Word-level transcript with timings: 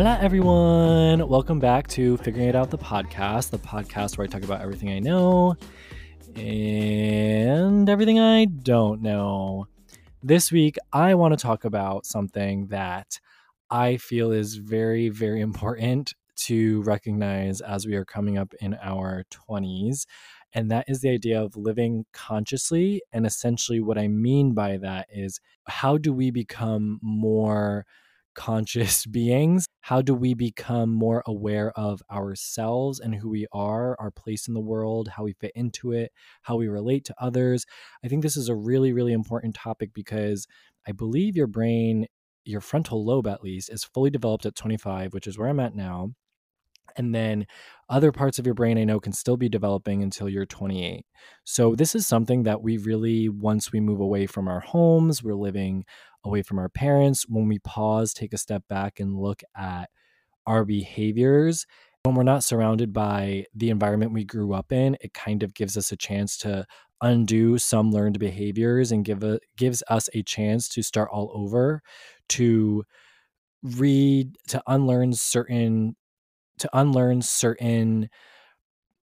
Hola, 0.00 0.18
everyone. 0.18 1.28
Welcome 1.28 1.58
back 1.58 1.86
to 1.88 2.16
Figuring 2.16 2.48
It 2.48 2.56
Out 2.56 2.70
the 2.70 2.78
podcast, 2.78 3.50
the 3.50 3.58
podcast 3.58 4.16
where 4.16 4.24
I 4.24 4.28
talk 4.28 4.42
about 4.42 4.62
everything 4.62 4.88
I 4.88 4.98
know 4.98 5.56
and 6.34 7.86
everything 7.86 8.18
I 8.18 8.46
don't 8.46 9.02
know. 9.02 9.66
This 10.22 10.50
week, 10.50 10.78
I 10.90 11.14
want 11.16 11.32
to 11.32 11.36
talk 11.36 11.66
about 11.66 12.06
something 12.06 12.68
that 12.68 13.20
I 13.68 13.98
feel 13.98 14.32
is 14.32 14.54
very, 14.54 15.10
very 15.10 15.42
important 15.42 16.14
to 16.46 16.80
recognize 16.80 17.60
as 17.60 17.86
we 17.86 17.94
are 17.94 18.06
coming 18.06 18.38
up 18.38 18.54
in 18.58 18.78
our 18.82 19.26
20s. 19.30 20.06
And 20.54 20.70
that 20.70 20.86
is 20.88 21.02
the 21.02 21.10
idea 21.10 21.42
of 21.42 21.58
living 21.58 22.06
consciously. 22.14 23.02
And 23.12 23.26
essentially, 23.26 23.80
what 23.80 23.98
I 23.98 24.08
mean 24.08 24.54
by 24.54 24.78
that 24.78 25.08
is 25.12 25.40
how 25.64 25.98
do 25.98 26.14
we 26.14 26.30
become 26.30 27.00
more 27.02 27.84
conscious 28.34 29.06
beings? 29.18 29.66
How 29.82 30.02
do 30.02 30.14
we 30.14 30.34
become 30.34 30.90
more 30.92 31.22
aware 31.26 31.72
of 31.78 32.02
ourselves 32.10 33.00
and 33.00 33.14
who 33.14 33.30
we 33.30 33.46
are, 33.52 33.96
our 33.98 34.10
place 34.10 34.48
in 34.48 34.54
the 34.54 34.60
world, 34.60 35.08
how 35.08 35.24
we 35.24 35.32
fit 35.32 35.52
into 35.54 35.92
it, 35.92 36.12
how 36.42 36.56
we 36.56 36.68
relate 36.68 37.04
to 37.06 37.14
others? 37.18 37.64
I 38.04 38.08
think 38.08 38.22
this 38.22 38.36
is 38.36 38.48
a 38.48 38.54
really, 38.54 38.92
really 38.92 39.12
important 39.12 39.54
topic 39.54 39.90
because 39.94 40.46
I 40.86 40.92
believe 40.92 41.36
your 41.36 41.46
brain, 41.46 42.06
your 42.44 42.60
frontal 42.60 43.04
lobe 43.04 43.26
at 43.26 43.42
least, 43.42 43.70
is 43.70 43.84
fully 43.84 44.10
developed 44.10 44.46
at 44.46 44.54
25, 44.54 45.12
which 45.12 45.26
is 45.26 45.38
where 45.38 45.48
I'm 45.48 45.60
at 45.60 45.74
now. 45.74 46.12
And 46.96 47.14
then 47.14 47.46
other 47.88 48.12
parts 48.12 48.38
of 48.38 48.46
your 48.46 48.54
brain 48.54 48.78
I 48.78 48.84
know 48.84 49.00
can 49.00 49.12
still 49.12 49.36
be 49.36 49.48
developing 49.48 50.02
until 50.02 50.28
you're 50.28 50.46
28. 50.46 51.04
So, 51.44 51.74
this 51.74 51.94
is 51.94 52.06
something 52.06 52.44
that 52.44 52.62
we 52.62 52.78
really, 52.78 53.28
once 53.28 53.72
we 53.72 53.80
move 53.80 54.00
away 54.00 54.26
from 54.26 54.48
our 54.48 54.60
homes, 54.60 55.22
we're 55.22 55.34
living 55.34 55.84
away 56.24 56.42
from 56.42 56.58
our 56.58 56.68
parents, 56.68 57.24
when 57.28 57.48
we 57.48 57.58
pause, 57.60 58.12
take 58.12 58.32
a 58.32 58.38
step 58.38 58.62
back, 58.68 59.00
and 59.00 59.18
look 59.18 59.42
at 59.56 59.90
our 60.46 60.64
behaviors, 60.64 61.66
when 62.04 62.14
we're 62.14 62.22
not 62.22 62.44
surrounded 62.44 62.92
by 62.92 63.44
the 63.54 63.70
environment 63.70 64.12
we 64.12 64.24
grew 64.24 64.54
up 64.54 64.72
in, 64.72 64.96
it 65.00 65.12
kind 65.12 65.42
of 65.42 65.54
gives 65.54 65.76
us 65.76 65.92
a 65.92 65.96
chance 65.96 66.36
to 66.38 66.64
undo 67.02 67.58
some 67.58 67.90
learned 67.90 68.18
behaviors 68.18 68.92
and 68.92 69.04
give 69.04 69.22
a, 69.22 69.38
gives 69.56 69.82
us 69.88 70.08
a 70.14 70.22
chance 70.22 70.68
to 70.68 70.82
start 70.82 71.10
all 71.12 71.30
over, 71.34 71.82
to 72.28 72.84
read, 73.62 74.36
to 74.48 74.62
unlearn 74.66 75.12
certain 75.12 75.94
to 76.60 76.70
unlearn 76.78 77.22
certain 77.22 78.08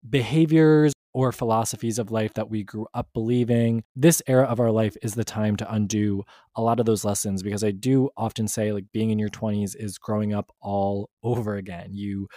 behaviors 0.09 0.93
or 1.13 1.31
philosophies 1.33 1.99
of 1.99 2.11
life 2.11 2.35
that 2.35 2.51
we 2.51 2.65
grew 2.65 2.87
up 2.93 3.09
believing. 3.15 3.85
This 3.95 4.21
era 4.27 4.45
of 4.47 4.59
our 4.61 4.71
life 4.71 4.97
is 5.03 5.15
the 5.15 5.25
time 5.25 5.57
to 5.57 5.73
undo 5.73 6.25
a 6.57 6.63
lot 6.63 6.81
of 6.81 6.87
those 6.87 7.05
lessons 7.05 7.43
because 7.43 7.63
I 7.63 7.71
do 7.71 8.11
often 8.17 8.49
say, 8.49 8.73
like, 8.73 8.87
being 8.93 9.11
in 9.11 9.19
your 9.19 9.29
20s 9.29 9.77
is 9.77 9.97
growing 9.97 10.35
up 10.35 10.51
all 10.61 11.09
over 11.23 11.55
again. 11.57 11.91
You 11.93 12.29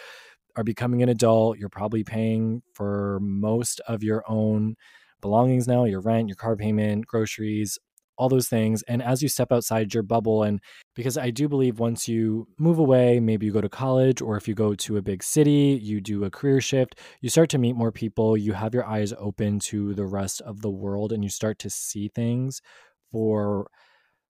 are 0.56 0.64
becoming 0.64 1.04
an 1.04 1.10
adult, 1.10 1.58
you're 1.58 1.70
probably 1.70 2.04
paying 2.04 2.62
for 2.74 3.20
most 3.22 3.82
of 3.88 4.04
your 4.04 4.24
own 4.28 4.76
belongings 5.22 5.68
now 5.68 5.84
your 5.86 6.02
rent, 6.02 6.28
your 6.30 6.36
car 6.36 6.56
payment, 6.56 7.08
groceries, 7.08 7.80
all 8.18 8.30
those 8.30 8.48
things. 8.48 8.84
And 8.88 9.02
as 9.02 9.22
you 9.22 9.30
step 9.30 9.52
outside 9.52 9.94
your 9.94 10.04
bubble, 10.04 10.44
and 10.44 10.60
because 10.96 11.18
I 11.18 11.30
do 11.30 11.48
believe 11.48 11.80
once 11.80 12.08
you 12.08 12.48
move 12.58 12.80
away, 12.80 13.20
maybe 13.20 13.46
you 13.46 13.52
go 13.52 13.62
to 13.62 13.70
college, 13.70 14.22
or 14.22 14.38
if 14.38 14.48
you 14.48 14.56
go 14.56 14.76
to 14.76 14.98
a 14.98 15.02
big 15.02 15.24
city, 15.24 15.80
you 15.82 16.02
do 16.02 16.24
a 16.24 16.30
career 16.30 16.62
shift, 16.62 17.00
you 17.22 17.30
start 17.30 17.50
to 17.52 17.58
meet 17.58 17.76
more 17.76 17.92
people, 17.92 18.36
you 18.38 18.54
have 18.54 18.74
your 18.74 18.86
eyes 18.86 19.14
open 19.18 19.60
to 19.60 19.94
the 19.94 20.06
rest 20.06 20.42
of 20.42 20.62
the 20.62 20.72
world, 20.72 21.12
and 21.12 21.24
you 21.24 21.30
start 21.30 21.60
to 21.60 21.70
see 21.70 22.10
things 22.14 22.62
for 23.12 23.68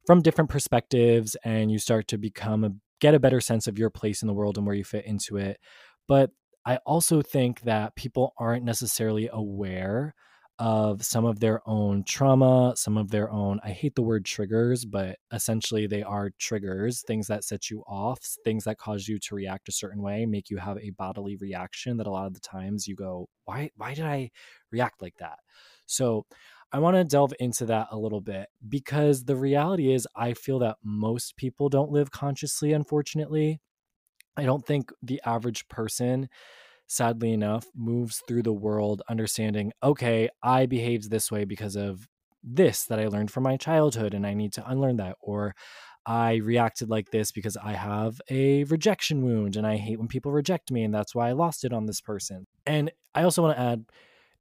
from 0.05 0.21
different 0.21 0.49
perspectives 0.49 1.35
and 1.43 1.69
you 1.69 1.77
start 1.77 2.07
to 2.07 2.17
become 2.17 2.63
a 2.63 2.71
get 2.99 3.13
a 3.13 3.19
better 3.19 3.41
sense 3.41 3.67
of 3.67 3.77
your 3.77 3.89
place 3.89 4.21
in 4.21 4.27
the 4.27 4.33
world 4.33 4.57
and 4.57 4.65
where 4.65 4.75
you 4.75 4.83
fit 4.83 5.05
into 5.05 5.37
it 5.37 5.59
but 6.07 6.31
i 6.65 6.77
also 6.77 7.21
think 7.21 7.61
that 7.61 7.95
people 7.95 8.33
aren't 8.37 8.63
necessarily 8.63 9.29
aware 9.31 10.15
of 10.59 11.05
some 11.05 11.25
of 11.25 11.39
their 11.39 11.61
own 11.67 12.03
trauma, 12.03 12.73
some 12.75 12.97
of 12.97 13.11
their 13.11 13.29
own, 13.29 13.59
I 13.63 13.69
hate 13.69 13.95
the 13.95 14.01
word 14.01 14.25
triggers, 14.25 14.85
but 14.85 15.17
essentially 15.31 15.85
they 15.85 16.01
are 16.01 16.31
triggers, 16.39 17.03
things 17.03 17.27
that 17.27 17.43
set 17.43 17.69
you 17.69 17.83
off, 17.87 18.19
things 18.43 18.63
that 18.63 18.79
cause 18.79 19.07
you 19.07 19.19
to 19.19 19.35
react 19.35 19.69
a 19.69 19.71
certain 19.71 20.01
way, 20.01 20.25
make 20.25 20.49
you 20.49 20.57
have 20.57 20.77
a 20.79 20.89
bodily 20.91 21.35
reaction 21.35 21.97
that 21.97 22.07
a 22.07 22.11
lot 22.11 22.25
of 22.25 22.33
the 22.33 22.39
times 22.39 22.87
you 22.87 22.95
go, 22.95 23.29
why, 23.45 23.69
why 23.75 23.93
did 23.93 24.05
I 24.05 24.31
react 24.71 25.01
like 25.01 25.17
that? 25.19 25.39
So 25.85 26.25
I 26.71 26.79
want 26.79 26.97
to 26.97 27.03
delve 27.03 27.33
into 27.39 27.65
that 27.67 27.89
a 27.91 27.97
little 27.97 28.21
bit 28.21 28.47
because 28.67 29.23
the 29.23 29.35
reality 29.35 29.93
is, 29.93 30.07
I 30.15 30.33
feel 30.33 30.59
that 30.59 30.77
most 30.83 31.37
people 31.37 31.69
don't 31.69 31.91
live 31.91 32.11
consciously, 32.11 32.73
unfortunately. 32.73 33.61
I 34.35 34.43
don't 34.43 34.65
think 34.65 34.91
the 35.01 35.21
average 35.25 35.67
person 35.67 36.29
sadly 36.87 37.33
enough, 37.33 37.67
moves 37.75 38.23
through 38.27 38.43
the 38.43 38.53
world 38.53 39.01
understanding, 39.09 39.71
okay, 39.83 40.29
I 40.41 40.65
behaved 40.65 41.09
this 41.09 41.31
way 41.31 41.45
because 41.45 41.75
of 41.75 42.07
this 42.43 42.85
that 42.85 42.99
I 42.99 43.07
learned 43.07 43.31
from 43.31 43.43
my 43.43 43.57
childhood 43.57 44.13
and 44.13 44.25
I 44.25 44.33
need 44.33 44.53
to 44.53 44.69
unlearn 44.69 44.97
that. 44.97 45.17
Or 45.19 45.53
I 46.05 46.35
reacted 46.35 46.89
like 46.89 47.11
this 47.11 47.31
because 47.31 47.57
I 47.57 47.73
have 47.73 48.21
a 48.29 48.63
rejection 48.63 49.23
wound 49.23 49.57
and 49.57 49.67
I 49.67 49.75
hate 49.75 49.99
when 49.99 50.07
people 50.07 50.31
reject 50.31 50.71
me 50.71 50.83
and 50.83 50.93
that's 50.93 51.13
why 51.13 51.27
I 51.27 51.33
lost 51.33 51.65
it 51.65 51.73
on 51.73 51.85
this 51.85 51.99
person. 51.99 52.47
And 52.65 52.91
I 53.13 53.23
also 53.23 53.41
want 53.41 53.57
to 53.57 53.61
add, 53.61 53.85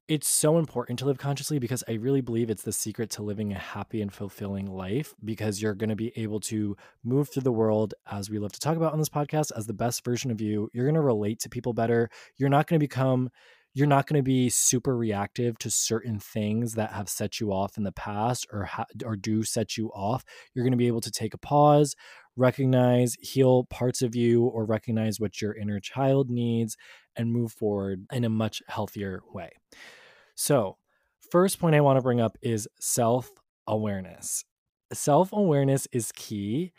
it's 0.09 0.29
so 0.29 0.59
important 0.59 1.01
to 1.01 1.05
live 1.05 1.19
consciously 1.19 1.59
because 1.59 1.83
I 1.89 1.95
really 1.95 2.21
believe 2.21 2.49
it's 2.49 2.63
the 2.63 2.73
secret 2.73 3.11
to 3.11 3.23
living 3.23 3.53
a 3.53 3.59
happy 3.59 4.01
and 4.01 4.13
fulfilling 4.13 4.67
life 4.67 5.15
because 5.25 5.61
you're 5.61 5.75
going 5.75 5.91
to 5.91 5.97
be 5.97 6.13
able 6.15 6.39
to 6.41 6.77
move 7.03 7.29
through 7.29 7.43
the 7.43 7.51
world, 7.53 7.95
as 8.11 8.31
we 8.31 8.39
love 8.39 8.53
to 8.53 8.61
talk 8.61 8.77
about 8.77 8.93
on 8.93 9.01
this 9.01 9.09
podcast, 9.09 9.51
as 9.57 9.67
the 9.67 9.73
best 9.73 10.05
version 10.05 10.31
of 10.31 10.41
you. 10.41 10.71
You're 10.73 10.85
going 10.85 10.95
to 10.95 11.01
relate 11.01 11.41
to 11.41 11.49
people 11.49 11.73
better. 11.73 12.09
You're 12.37 12.49
not 12.49 12.69
going 12.69 12.79
to 12.79 12.85
become, 12.85 13.31
you're 13.75 13.89
not 13.89 14.07
going 14.07 14.19
to 14.21 14.23
be 14.23 14.49
super 14.49 14.97
reactive 14.97 15.59
to 15.59 15.73
certain 15.73 16.21
things 16.21 16.75
that 16.75 16.93
have 16.93 17.09
set 17.09 17.41
you 17.41 17.51
off 17.51 17.77
in 17.77 17.83
the 17.83 17.91
past 17.91 18.47
or, 18.53 18.63
ha- 18.65 18.87
or 19.05 19.17
do 19.17 19.43
set 19.43 19.77
you 19.77 19.89
off. 19.89 20.25
You're 20.55 20.65
going 20.65 20.71
to 20.71 20.79
be 20.79 20.87
able 20.87 21.01
to 21.01 21.11
take 21.11 21.35
a 21.35 21.39
pause, 21.39 21.97
recognize, 22.37 23.17
heal 23.21 23.65
parts 23.65 24.03
of 24.03 24.15
you, 24.15 24.45
or 24.45 24.67
recognize 24.67 25.19
what 25.19 25.43
your 25.43 25.53
inner 25.53 25.81
child 25.81 26.31
needs 26.31 26.77
and 27.17 27.33
move 27.33 27.51
forward 27.51 28.07
in 28.13 28.25
a 28.25 28.29
much 28.29 28.63
healthier 28.69 29.23
way. 29.33 29.51
So, 30.37 30.77
first 31.31 31.59
point 31.59 31.75
I 31.75 31.81
want 31.81 31.99
to 31.99 32.03
bring 32.03 32.21
up 32.21 32.39
is 32.43 32.69
self 32.81 33.31
awareness. 33.67 34.45
Self 34.93 35.33
awareness 35.33 35.89
is 35.93 36.13
key. 36.13 36.73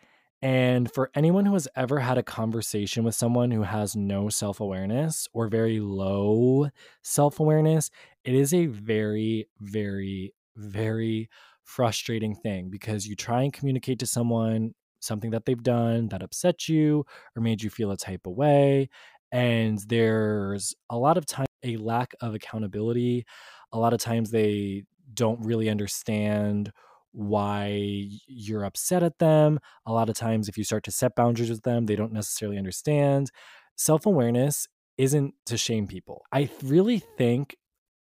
And 0.44 0.92
for 0.94 1.10
anyone 1.16 1.48
who 1.48 1.54
has 1.54 1.68
ever 1.76 2.00
had 2.00 2.20
a 2.20 2.24
conversation 2.24 3.04
with 3.04 3.16
someone 3.16 3.50
who 3.52 3.64
has 3.64 3.96
no 3.96 4.30
self 4.30 4.60
awareness 4.62 5.28
or 5.34 5.48
very 5.48 5.80
low 5.80 6.70
self 7.04 7.40
awareness, 7.40 7.90
it 8.24 8.36
is 8.36 8.54
a 8.54 8.68
very, 8.68 9.48
very, 9.60 10.34
very 10.56 11.30
frustrating 11.64 12.36
thing 12.36 12.70
because 12.70 13.08
you 13.08 13.16
try 13.16 13.42
and 13.44 13.52
communicate 13.54 14.00
to 14.00 14.06
someone 14.08 14.74
something 15.00 15.32
that 15.32 15.46
they've 15.46 15.64
done 15.64 16.08
that 16.10 16.24
upset 16.24 16.68
you 16.70 17.06
or 17.36 17.42
made 17.42 17.62
you 17.62 17.70
feel 17.70 17.92
a 17.92 17.98
type 17.98 18.26
of 18.28 18.34
way. 18.34 18.90
And 19.32 19.80
there's 19.88 20.74
a 20.90 20.98
lot 20.98 21.18
of 21.18 21.26
time 21.26 21.48
a 21.64 21.78
lack 21.78 22.14
of 22.22 22.36
accountability. 22.36 23.26
A 23.72 23.80
lot 23.80 23.94
of 23.94 24.00
times 24.00 24.32
they 24.32 24.84
don't 25.14 25.44
really 25.44 25.70
understand 25.70 26.72
why 27.12 28.08
you're 28.28 28.64
upset 28.64 29.04
at 29.04 29.18
them. 29.20 29.60
A 29.86 29.92
lot 29.92 30.10
of 30.10 30.16
times, 30.16 30.48
if 30.48 30.58
you 30.58 30.64
start 30.64 30.84
to 30.84 30.92
set 30.92 31.16
boundaries 31.16 31.50
with 31.50 31.64
them, 31.64 31.86
they 31.86 31.96
don't 31.96 32.14
necessarily 32.14 32.58
understand. 32.58 33.32
Self 33.76 34.06
awareness 34.06 34.68
isn't 34.98 35.34
to 35.46 35.58
shame 35.58 35.88
people. 35.88 36.24
I 36.32 36.50
really 36.64 37.00
think 37.00 37.56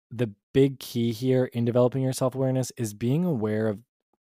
the 0.09 0.33
big 0.53 0.79
key 0.79 1.11
here 1.11 1.45
in 1.45 1.65
developing 1.65 2.03
your 2.03 2.13
self 2.13 2.35
awareness 2.35 2.71
is 2.77 2.93
being 2.93 3.25
aware 3.25 3.67
of 3.67 3.79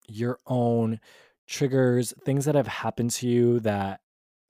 your 0.08 0.40
own 0.46 1.00
triggers, 1.48 2.14
things 2.26 2.46
that 2.46 2.56
have 2.56 2.68
happened 2.68 3.12
to 3.12 3.28
you 3.28 3.59
that 3.62 4.02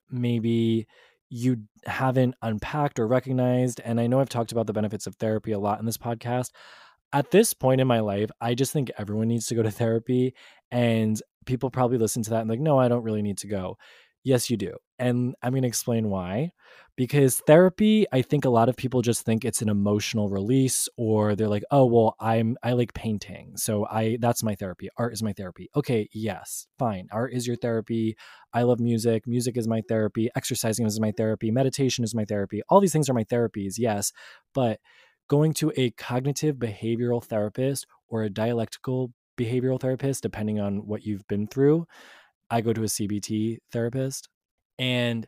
maybe 0.09 0.87
you 1.29 1.57
haven't 1.85 2.35
unpacked 2.41 2.99
or 2.99 3.07
recognized. 3.07 3.81
And 3.83 3.99
I 3.99 4.07
know 4.07 4.19
I've 4.19 4.29
talked 4.29 4.51
about 4.51 4.67
the 4.67 4.73
benefits 4.73 5.07
of 5.07 5.15
therapy 5.15 5.51
a 5.51 5.59
lot 5.59 5.79
in 5.79 5.85
this 5.85 5.97
podcast. 5.97 6.51
At 7.13 7.31
this 7.31 7.53
point 7.53 7.81
in 7.81 7.87
my 7.87 7.99
life, 7.99 8.29
I 8.41 8.55
just 8.55 8.73
think 8.73 8.91
everyone 8.97 9.27
needs 9.27 9.47
to 9.47 9.55
go 9.55 9.63
to 9.63 9.71
therapy. 9.71 10.35
And 10.71 11.21
people 11.45 11.69
probably 11.69 11.97
listen 11.97 12.23
to 12.23 12.31
that 12.31 12.41
and 12.41 12.49
like, 12.49 12.59
no, 12.59 12.77
I 12.79 12.87
don't 12.87 13.03
really 13.03 13.21
need 13.21 13.37
to 13.39 13.47
go. 13.47 13.77
Yes, 14.25 14.49
you 14.49 14.57
do. 14.57 14.73
And 14.97 15.35
I'm 15.43 15.51
going 15.51 15.61
to 15.61 15.67
explain 15.67 16.09
why. 16.09 16.51
Because 16.97 17.41
therapy, 17.45 18.07
I 18.11 18.23
think 18.23 18.43
a 18.43 18.49
lot 18.49 18.69
of 18.69 18.75
people 18.75 19.03
just 19.03 19.23
think 19.23 19.45
it's 19.45 19.61
an 19.61 19.69
emotional 19.69 20.29
release 20.29 20.89
or 20.97 21.35
they're 21.35 21.49
like, 21.49 21.63
"Oh, 21.69 21.85
well, 21.85 22.15
I'm 22.19 22.57
I 22.63 22.71
like 22.71 22.93
painting. 22.93 23.55
So 23.57 23.85
I 23.85 24.17
that's 24.21 24.43
my 24.43 24.55
therapy. 24.55 24.89
Art 24.97 25.13
is 25.13 25.21
my 25.21 25.33
therapy." 25.33 25.69
Okay, 25.75 26.07
yes. 26.11 26.67
Fine. 26.79 27.07
Art 27.11 27.33
is 27.33 27.45
your 27.45 27.57
therapy. 27.57 28.15
I 28.53 28.63
love 28.63 28.79
music. 28.79 29.27
Music 29.27 29.57
is 29.57 29.67
my 29.67 29.81
therapy. 29.87 30.29
Exercising 30.35 30.85
is 30.87 30.99
my 30.99 31.11
therapy. 31.11 31.51
Meditation 31.51 32.03
is 32.03 32.15
my 32.15 32.25
therapy. 32.25 32.61
All 32.69 32.79
these 32.79 32.93
things 32.93 33.09
are 33.09 33.13
my 33.13 33.25
therapies. 33.25 33.75
Yes. 33.77 34.11
But 34.53 34.79
going 35.27 35.53
to 35.55 35.71
a 35.75 35.91
cognitive 35.91 36.55
behavioral 36.55 37.23
therapist 37.23 37.85
or 38.07 38.23
a 38.23 38.29
dialectical 38.29 39.11
behavioral 39.37 39.79
therapist 39.79 40.23
depending 40.23 40.59
on 40.59 40.87
what 40.87 41.05
you've 41.05 41.27
been 41.27 41.45
through, 41.45 41.85
I 42.49 42.61
go 42.61 42.73
to 42.73 42.81
a 42.81 42.87
CBT 42.87 43.57
therapist. 43.71 44.29
And 44.77 45.27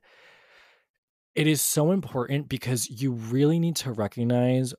it 1.36 1.48
is 1.48 1.62
so 1.62 1.92
important 1.92 2.50
because 2.50 2.90
you 2.90 3.12
really 3.12 3.60
need 3.60 3.76
to 3.78 3.92
recognize 3.92 4.74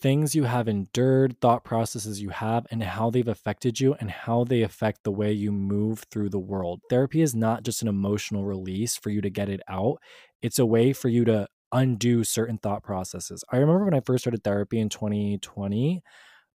things 0.00 0.34
you 0.34 0.44
have 0.44 0.68
endured, 0.68 1.40
thought 1.40 1.64
processes 1.64 2.20
you 2.20 2.28
have, 2.28 2.66
and 2.70 2.82
how 2.82 3.10
they've 3.10 3.26
affected 3.26 3.80
you 3.80 3.94
and 3.94 4.10
how 4.10 4.44
they 4.44 4.62
affect 4.62 5.02
the 5.02 5.10
way 5.10 5.32
you 5.32 5.50
move 5.50 6.04
through 6.10 6.28
the 6.28 6.38
world. 6.38 6.80
Therapy 6.90 7.22
is 7.22 7.34
not 7.34 7.62
just 7.62 7.82
an 7.82 7.88
emotional 7.88 8.44
release 8.44 8.96
for 8.96 9.10
you 9.10 9.20
to 9.22 9.30
get 9.30 9.48
it 9.48 9.60
out, 9.68 9.96
it's 10.42 10.58
a 10.58 10.66
way 10.66 10.92
for 10.92 11.08
you 11.08 11.24
to 11.24 11.48
undo 11.72 12.22
certain 12.22 12.58
thought 12.58 12.82
processes. 12.82 13.42
I 13.50 13.56
remember 13.56 13.84
when 13.84 13.94
I 13.94 14.00
first 14.00 14.24
started 14.24 14.44
therapy 14.44 14.78
in 14.78 14.90
2020 14.90 16.02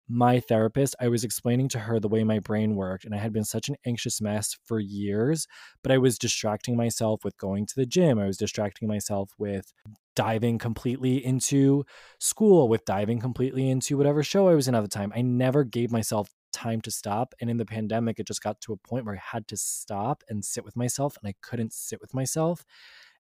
my 0.10 0.40
therapist, 0.40 0.96
I 1.00 1.08
was 1.08 1.24
explaining 1.24 1.70
to 1.70 1.80
her 1.80 2.00
the 2.00 2.08
way 2.08 2.24
my 2.24 2.40
brain 2.40 2.76
worked, 2.76 3.06
and 3.06 3.14
I 3.14 3.20
had 3.20 3.32
been 3.32 3.44
such 3.44 3.70
an 3.70 3.76
anxious 3.86 4.20
mess 4.20 4.58
for 4.66 4.80
years, 4.80 5.48
but 5.84 5.92
I 5.92 6.00
was 6.00 6.18
distracting 6.18 6.76
myself 6.76 7.24
with 7.24 7.38
going 7.38 7.68
to 7.68 7.76
the 7.76 7.86
gym. 7.86 8.18
I 8.18 8.26
was 8.26 8.38
distracting 8.38 8.88
myself 8.88 9.32
with 9.38 9.72
diving 10.16 10.58
completely 10.58 11.24
into 11.24 11.86
school, 12.20 12.68
with 12.68 12.86
diving 12.86 13.20
completely 13.20 13.70
into 13.70 13.98
whatever 13.98 14.24
show 14.24 14.50
I 14.50 14.56
was 14.56 14.68
in 14.68 14.76
at 14.76 14.82
the 14.82 14.88
time. 14.88 15.14
I 15.16 15.22
never 15.22 15.64
gave 15.64 15.92
myself 15.92 16.30
time 16.52 16.82
to 16.82 16.92
stop. 16.92 17.36
And 17.40 17.50
in 17.50 17.58
the 17.58 17.66
pandemic, 17.66 18.20
it 18.20 18.28
just 18.28 18.42
got 18.42 18.60
to 18.62 18.74
a 18.74 18.78
point 18.78 19.06
where 19.06 19.16
I 19.16 19.22
had 19.22 19.48
to 19.50 19.58
stop 19.58 20.24
and 20.28 20.44
sit 20.44 20.66
with 20.66 20.76
myself, 20.76 21.18
and 21.22 21.30
I 21.30 21.36
couldn't 21.42 21.72
sit 21.72 22.02
with 22.02 22.16
myself. 22.16 22.66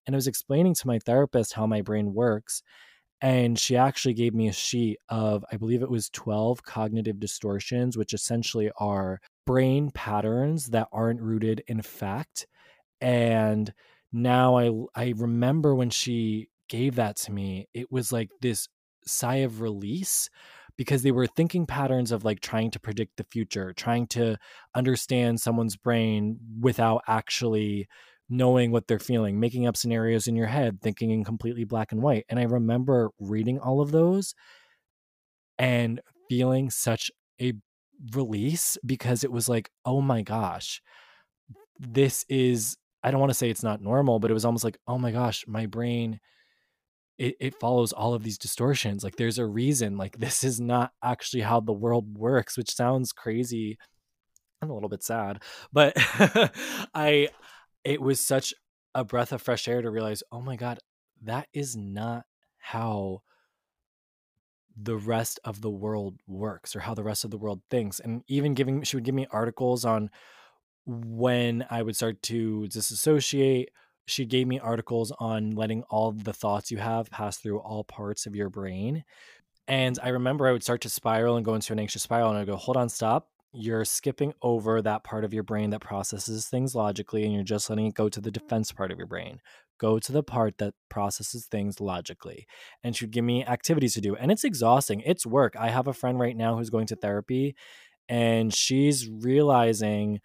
And 0.07 0.15
I 0.15 0.18
was 0.18 0.27
explaining 0.27 0.74
to 0.75 0.88
my 0.88 0.97
therapist 0.97 1.53
how 1.53 1.68
my 1.68 1.81
brain 1.81 2.13
works 2.15 2.63
and 3.21 3.60
she 3.60 3.75
actually 3.75 4.13
gave 4.13 4.33
me 4.33 4.48
a 4.48 4.54
sheet 4.54 4.98
of 5.10 5.44
i 5.51 5.57
believe 5.57 5.81
it 5.81 5.89
was 5.89 6.10
12 6.10 6.63
cognitive 6.63 7.19
distortions 7.19 7.98
which 7.98 8.13
essentially 8.13 8.71
are 8.77 9.19
brain 9.50 9.89
patterns 9.89 10.68
that 10.68 10.88
aren't 10.92 11.21
rooted 11.21 11.63
in 11.68 11.81
fact. 11.81 12.45
And 13.01 13.74
now 14.13 14.57
i 14.57 14.69
i 14.95 15.13
remember 15.18 15.74
when 15.74 15.89
she 15.89 16.50
gave 16.68 16.95
that 16.95 17.16
to 17.16 17.31
me 17.31 17.68
it 17.74 17.92
was 17.92 18.12
like 18.12 18.30
this 18.42 18.68
sigh 19.07 19.38
of 19.38 19.62
release 19.62 20.30
because 20.77 21.01
they 21.01 21.12
were 21.12 21.27
thinking 21.27 21.65
patterns 21.65 22.12
of 22.12 22.24
like 22.24 22.39
trying 22.42 22.69
to 22.72 22.80
predict 22.80 23.18
the 23.18 23.24
future 23.24 23.74
trying 23.74 24.06
to 24.06 24.38
understand 24.75 25.42
someone's 25.42 25.75
brain 25.75 26.38
without 26.60 27.01
actually 27.07 27.88
knowing 28.30 28.72
what 28.72 28.88
they're 28.88 29.00
feeling, 29.00 29.40
making 29.40 29.66
up 29.68 29.76
scenarios 29.76 30.28
in 30.28 30.36
your 30.36 30.48
head, 30.48 30.81
thinking 30.81 31.10
in 31.10 31.24
completely 31.24 31.64
black 31.64 31.92
and 31.92 32.02
white. 32.02 32.26
And 32.30 32.40
I 32.40 32.44
remember 32.44 33.10
reading 33.20 33.60
all 33.60 33.81
of 33.81 33.92
those 33.92 34.36
and 35.58 36.00
feeling 36.30 36.70
such 36.70 37.12
a 37.42 37.54
release 38.14 38.78
because 38.86 39.24
it 39.24 39.31
was 39.31 39.50
like, 39.50 39.72
oh 39.84 40.00
my 40.02 40.22
gosh, 40.22 40.81
this 41.80 42.24
is, 42.30 42.78
I 43.04 43.12
don't 43.12 43.20
want 43.20 43.31
to 43.31 43.38
say 43.38 43.50
it's 43.50 43.64
not 43.64 43.81
normal, 43.81 44.20
but 44.20 44.30
it 44.30 44.36
was 44.36 44.46
almost 44.46 44.64
like, 44.64 44.78
oh 44.88 44.98
my 44.98 45.12
gosh, 45.12 45.46
my 45.48 45.66
brain. 45.66 46.20
It, 47.18 47.36
it 47.42 47.60
follows 47.60 47.92
all 47.92 48.14
of 48.14 48.24
these 48.24 48.38
distortions. 48.38 49.04
Like, 49.04 49.18
there's 49.18 49.40
a 49.40 49.46
reason. 49.46 49.98
Like, 49.98 50.18
this 50.20 50.44
is 50.44 50.62
not 50.62 50.92
actually 51.04 51.42
how 51.42 51.60
the 51.60 51.74
world 51.74 52.18
works, 52.18 52.58
which 52.58 52.74
sounds 52.74 53.12
crazy. 53.12 53.78
I'm 54.62 54.70
a 54.70 54.74
little 54.74 54.88
bit 54.88 55.04
sad, 55.04 55.42
but 55.74 55.94
I 56.94 57.30
it 57.84 58.02
was 58.02 58.20
such 58.20 58.54
a 58.96 59.04
breath 59.04 59.31
of 59.31 59.42
fresh 59.42 59.68
air 59.68 59.81
to 59.81 59.90
realize, 59.90 60.24
oh 60.31 60.42
my 60.42 60.56
God, 60.56 60.80
that 61.24 61.48
is 61.54 61.76
not 61.76 62.24
how 62.58 63.22
the 64.81 64.98
rest 64.98 65.40
of 65.44 65.62
the 65.62 65.70
world 65.70 66.20
works 66.28 66.76
or 66.76 66.80
how 66.80 66.94
the 66.94 67.04
rest 67.04 67.26
of 67.26 67.31
the 67.31 67.38
world 67.38 67.62
thinks. 67.70 68.00
And 68.00 68.24
even 68.28 68.54
giving, 68.54 68.84
she 68.84 68.96
would 68.96 69.04
give 69.04 69.16
me 69.16 69.28
articles 69.31 69.86
on 69.86 70.10
when 70.86 71.66
I 71.70 71.81
would 71.81 71.96
start 71.96 72.22
to 72.24 72.68
disassociate. 72.68 73.70
She 74.06 74.25
gave 74.25 74.48
me 74.48 74.60
articles 74.60 75.12
on 75.20 75.52
letting 75.52 75.84
all 75.84 76.12
the 76.12 76.34
thoughts 76.34 76.72
you 76.72 76.78
have 76.78 77.12
pass 77.12 77.38
through 77.38 77.60
all 77.60 77.84
parts 77.84 78.25
of 78.25 78.36
your 78.36 78.50
brain. 78.50 79.04
And 79.68 80.00
I 80.02 80.10
remember 80.10 80.48
I 80.48 80.52
would 80.52 80.64
start 80.64 80.82
to 80.82 80.90
spiral 80.90 81.36
and 81.36 81.46
go 81.46 81.54
into 81.54 81.74
an 81.74 81.80
anxious 81.80 82.02
spiral, 82.02 82.32
and 82.32 82.40
I'd 82.40 82.48
go, 82.48 82.56
hold 82.56 82.75
on, 82.75 82.90
stop 82.90 83.30
you're 83.51 83.86
skipping 83.86 84.34
over 84.42 84.81
that 84.81 85.04
part 85.04 85.24
of 85.24 85.34
your 85.34 85.44
brain 85.44 85.72
that 85.72 85.81
processes 85.81 86.48
things 86.48 86.75
logically 86.75 87.24
and 87.24 87.34
you're 87.34 87.44
just 87.44 87.69
letting 87.69 87.88
it 87.88 87.96
go 87.96 88.07
to 88.10 88.22
the 88.22 88.31
defense 88.31 88.72
part 88.72 88.92
of 88.92 88.98
your 88.98 89.07
brain. 89.07 89.40
Go 89.80 89.98
to 89.98 90.12
the 90.12 90.24
part 90.24 90.57
that 90.57 90.74
processes 90.90 91.48
things 91.48 91.80
logically 91.80 92.46
and 92.84 92.96
should 92.96 93.12
give 93.12 93.24
me 93.24 93.46
activities 93.46 93.94
to 93.96 94.01
do. 94.01 94.16
And 94.16 94.31
it's 94.31 94.44
exhausting. 94.44 95.01
It's 95.06 95.25
work. 95.25 95.56
I 95.57 95.69
have 95.69 95.88
a 95.88 95.94
friend 95.94 96.19
right 96.19 96.36
now 96.36 96.57
who's 96.57 96.69
going 96.69 96.88
to 96.88 96.96
therapy 96.96 97.56
and 98.07 98.54
she's 98.54 99.10
realizing 99.10 100.19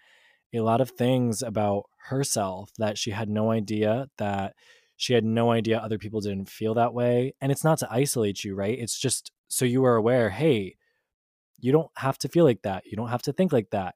a 0.53 0.61
lot 0.61 0.81
of 0.81 0.91
things 0.91 1.43
about 1.43 1.85
herself 2.09 2.71
that 2.79 2.99
she 2.99 3.11
had 3.11 3.29
no 3.29 3.50
idea 3.50 4.09
that 4.19 4.55
she 4.97 5.15
had 5.15 5.25
no 5.25 5.50
idea 5.50 5.79
other 5.79 5.99
people 5.99 6.21
didn't 6.21 6.49
feel 6.49 6.75
that 6.75 6.94
way. 6.94 7.35
And 7.41 7.50
it's 7.50 7.65
not 7.65 7.79
to 7.79 7.88
isolate 7.91 8.44
you, 8.44 8.55
right? 8.55 8.79
It's 8.79 8.99
just 8.99 9.32
so 9.49 9.65
you 9.65 9.85
are 9.85 9.97
aware, 9.97 10.31
hey, 10.31 10.76
you 11.61 11.73
don't 11.73 11.91
have 11.97 12.19
to 12.19 12.29
feel 12.29 12.45
like 12.45 12.62
that. 12.62 12.85
You 12.87 12.97
don't 12.97 13.09
have 13.09 13.23
to 13.23 13.33
think 13.33 13.53
like 13.53 13.71
that. 13.71 13.95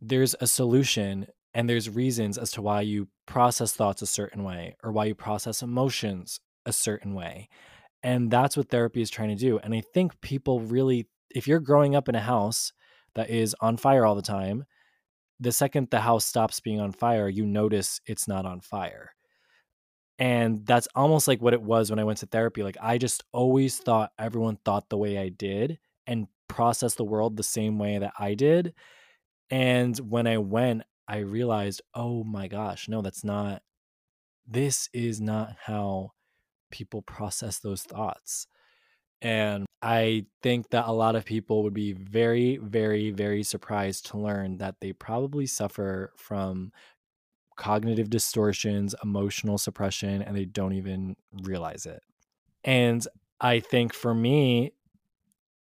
There's 0.00 0.34
a 0.40 0.46
solution 0.46 1.26
and 1.54 1.68
there's 1.68 1.88
reasons 1.88 2.36
as 2.36 2.50
to 2.52 2.62
why 2.62 2.82
you 2.82 3.08
process 3.26 3.72
thoughts 3.72 4.02
a 4.02 4.06
certain 4.06 4.44
way 4.44 4.76
or 4.82 4.92
why 4.92 5.06
you 5.06 5.14
process 5.14 5.62
emotions 5.62 6.38
a 6.66 6.72
certain 6.72 7.14
way. 7.14 7.48
And 8.02 8.30
that's 8.30 8.56
what 8.56 8.68
therapy 8.68 9.00
is 9.00 9.10
trying 9.10 9.30
to 9.30 9.34
do. 9.34 9.58
And 9.58 9.74
I 9.74 9.82
think 9.94 10.20
people 10.20 10.60
really, 10.60 11.08
if 11.30 11.48
you're 11.48 11.60
growing 11.60 11.94
up 11.94 12.08
in 12.08 12.14
a 12.14 12.20
house 12.20 12.72
that 13.14 13.30
is 13.30 13.56
on 13.60 13.78
fire 13.78 14.04
all 14.04 14.14
the 14.14 14.22
time, 14.22 14.64
the 15.40 15.52
second 15.52 15.88
the 15.90 16.00
house 16.00 16.24
stops 16.24 16.60
being 16.60 16.80
on 16.80 16.92
fire, 16.92 17.28
you 17.28 17.46
notice 17.46 18.00
it's 18.06 18.28
not 18.28 18.46
on 18.46 18.60
fire. 18.60 19.12
And 20.18 20.64
that's 20.66 20.88
almost 20.94 21.28
like 21.28 21.42
what 21.42 21.52
it 21.52 21.62
was 21.62 21.90
when 21.90 21.98
I 21.98 22.04
went 22.04 22.18
to 22.18 22.26
therapy. 22.26 22.62
Like, 22.62 22.78
I 22.80 22.96
just 22.96 23.22
always 23.32 23.76
thought 23.76 24.12
everyone 24.18 24.58
thought 24.64 24.88
the 24.88 24.96
way 24.96 25.18
I 25.18 25.28
did 25.28 25.78
and 26.06 26.26
process 26.48 26.94
the 26.94 27.04
world 27.04 27.36
the 27.36 27.42
same 27.42 27.78
way 27.78 27.98
that 27.98 28.12
I 28.18 28.34
did. 28.34 28.74
And 29.50 29.96
when 29.98 30.26
I 30.26 30.38
went, 30.38 30.82
I 31.08 31.18
realized, 31.18 31.82
oh 31.94 32.24
my 32.24 32.48
gosh, 32.48 32.88
no, 32.88 33.00
that's 33.02 33.24
not, 33.24 33.62
this 34.46 34.88
is 34.92 35.20
not 35.20 35.56
how 35.64 36.12
people 36.70 37.02
process 37.02 37.58
those 37.58 37.82
thoughts. 37.82 38.46
And 39.22 39.66
I 39.82 40.26
think 40.42 40.70
that 40.70 40.86
a 40.86 40.92
lot 40.92 41.16
of 41.16 41.24
people 41.24 41.62
would 41.62 41.74
be 41.74 41.92
very, 41.92 42.58
very, 42.58 43.10
very 43.10 43.42
surprised 43.42 44.06
to 44.06 44.18
learn 44.18 44.58
that 44.58 44.76
they 44.80 44.92
probably 44.92 45.46
suffer 45.46 46.12
from 46.16 46.72
cognitive 47.56 48.10
distortions, 48.10 48.94
emotional 49.02 49.58
suppression, 49.58 50.22
and 50.22 50.36
they 50.36 50.44
don't 50.44 50.74
even 50.74 51.16
realize 51.42 51.86
it. 51.86 52.02
And 52.64 53.06
I 53.40 53.60
think 53.60 53.94
for 53.94 54.14
me, 54.14 54.72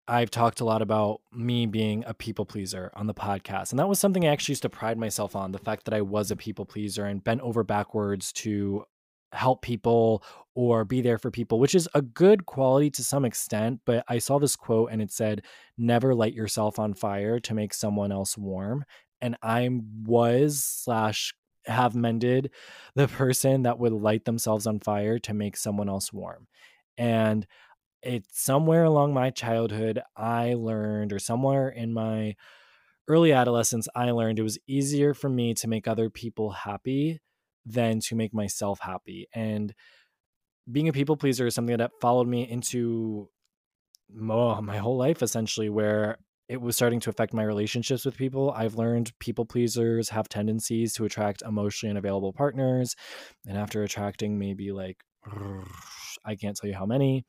I've 0.10 0.32
talked 0.32 0.60
a 0.60 0.66
lot 0.66 0.82
about 0.82 1.22
me 1.32 1.68
being 1.68 2.04
a 2.08 2.16
people 2.16 2.44
pleaser 2.44 2.92
on 2.96 3.06
the 3.06 3.14
podcast. 3.14 3.72
And 3.72 3.80
that 3.80 3.88
was 3.88 4.00
something 4.00 4.26
I 4.26 4.32
actually 4.32 4.54
used 4.54 4.64
to 4.64 4.70
pride 4.70 4.98
myself 4.98 5.36
on 5.36 5.52
the 5.52 5.60
fact 5.60 5.86
that 5.86 5.94
I 5.94 6.02
was 6.02 6.32
a 6.32 6.36
people 6.36 6.66
pleaser 6.66 7.06
and 7.06 7.24
bent 7.24 7.42
over 7.42 7.64
backwards 7.64 8.34
to 8.34 8.86
help 9.32 9.62
people 9.62 10.24
or 10.56 10.84
be 10.84 11.02
there 11.02 11.20
for 11.20 11.30
people, 11.30 11.60
which 11.60 11.76
is 11.76 11.88
a 11.94 12.02
good 12.02 12.48
quality 12.48 12.90
to 12.90 13.04
some 13.04 13.24
extent. 13.24 13.82
But 13.86 14.04
I 14.08 14.18
saw 14.18 14.40
this 14.40 14.56
quote 14.56 14.92
and 14.92 15.00
it 15.00 15.12
said, 15.12 15.44
Never 15.78 16.16
light 16.16 16.34
yourself 16.34 16.80
on 16.80 16.96
fire 16.96 17.40
to 17.42 17.54
make 17.54 17.74
someone 17.74 18.12
else 18.12 18.36
warm. 18.36 18.86
And 19.22 19.38
I 19.44 19.70
was 20.06 20.64
slash 20.64 21.36
have 21.66 21.94
mended 21.94 22.50
the 22.96 23.08
person 23.08 23.62
that 23.64 23.78
would 23.78 23.94
light 23.94 24.26
themselves 24.26 24.66
on 24.66 24.80
fire 24.80 25.20
to 25.20 25.36
make 25.36 25.56
someone 25.56 25.88
else 25.88 26.12
warm. 26.12 26.48
And 26.98 27.46
it's 28.02 28.42
somewhere 28.44 28.84
along 28.84 29.14
my 29.14 29.30
childhood 29.30 30.02
I 30.16 30.54
learned, 30.54 31.14
or 31.14 31.20
somewhere 31.20 31.70
in 31.70 31.94
my 31.94 32.36
early 33.08 33.34
adolescence, 33.34 33.88
I 33.96 34.12
learned 34.12 34.40
it 34.40 34.44
was 34.44 34.60
easier 34.68 35.14
for 35.14 35.30
me 35.30 35.54
to 35.56 35.68
make 35.68 35.88
other 35.88 36.10
people 36.10 36.52
happy 36.52 37.20
than 37.66 38.00
to 38.02 38.16
make 38.16 38.34
myself 38.34 38.80
happy. 38.82 39.28
And 39.34 39.74
being 40.72 40.88
a 40.88 40.94
people 40.94 41.18
pleaser 41.18 41.48
is 41.48 41.56
something 41.56 41.78
that 41.78 41.92
followed 42.00 42.28
me 42.28 42.48
into 42.50 43.30
oh, 44.30 44.62
my 44.62 44.78
whole 44.78 44.98
life, 44.98 45.22
essentially, 45.22 45.70
where 45.70 46.18
it 46.48 46.62
was 46.62 46.76
starting 46.76 47.00
to 47.00 47.10
affect 47.10 47.34
my 47.34 47.44
relationships 47.44 48.06
with 48.06 48.18
people. 48.18 48.52
I've 48.52 48.76
learned 48.76 49.12
people 49.20 49.46
pleasers 49.46 50.10
have 50.10 50.28
tendencies 50.30 50.94
to 50.94 51.06
attract 51.06 51.44
emotionally 51.44 51.92
unavailable 51.92 52.34
partners. 52.34 52.96
And 53.48 53.58
after 53.58 53.84
attracting 53.84 54.40
maybe 54.40 54.72
like, 54.72 54.98
I 56.26 56.36
can't 56.36 56.58
tell 56.58 56.70
you 56.70 56.76
how 56.76 56.88
many, 56.88 57.26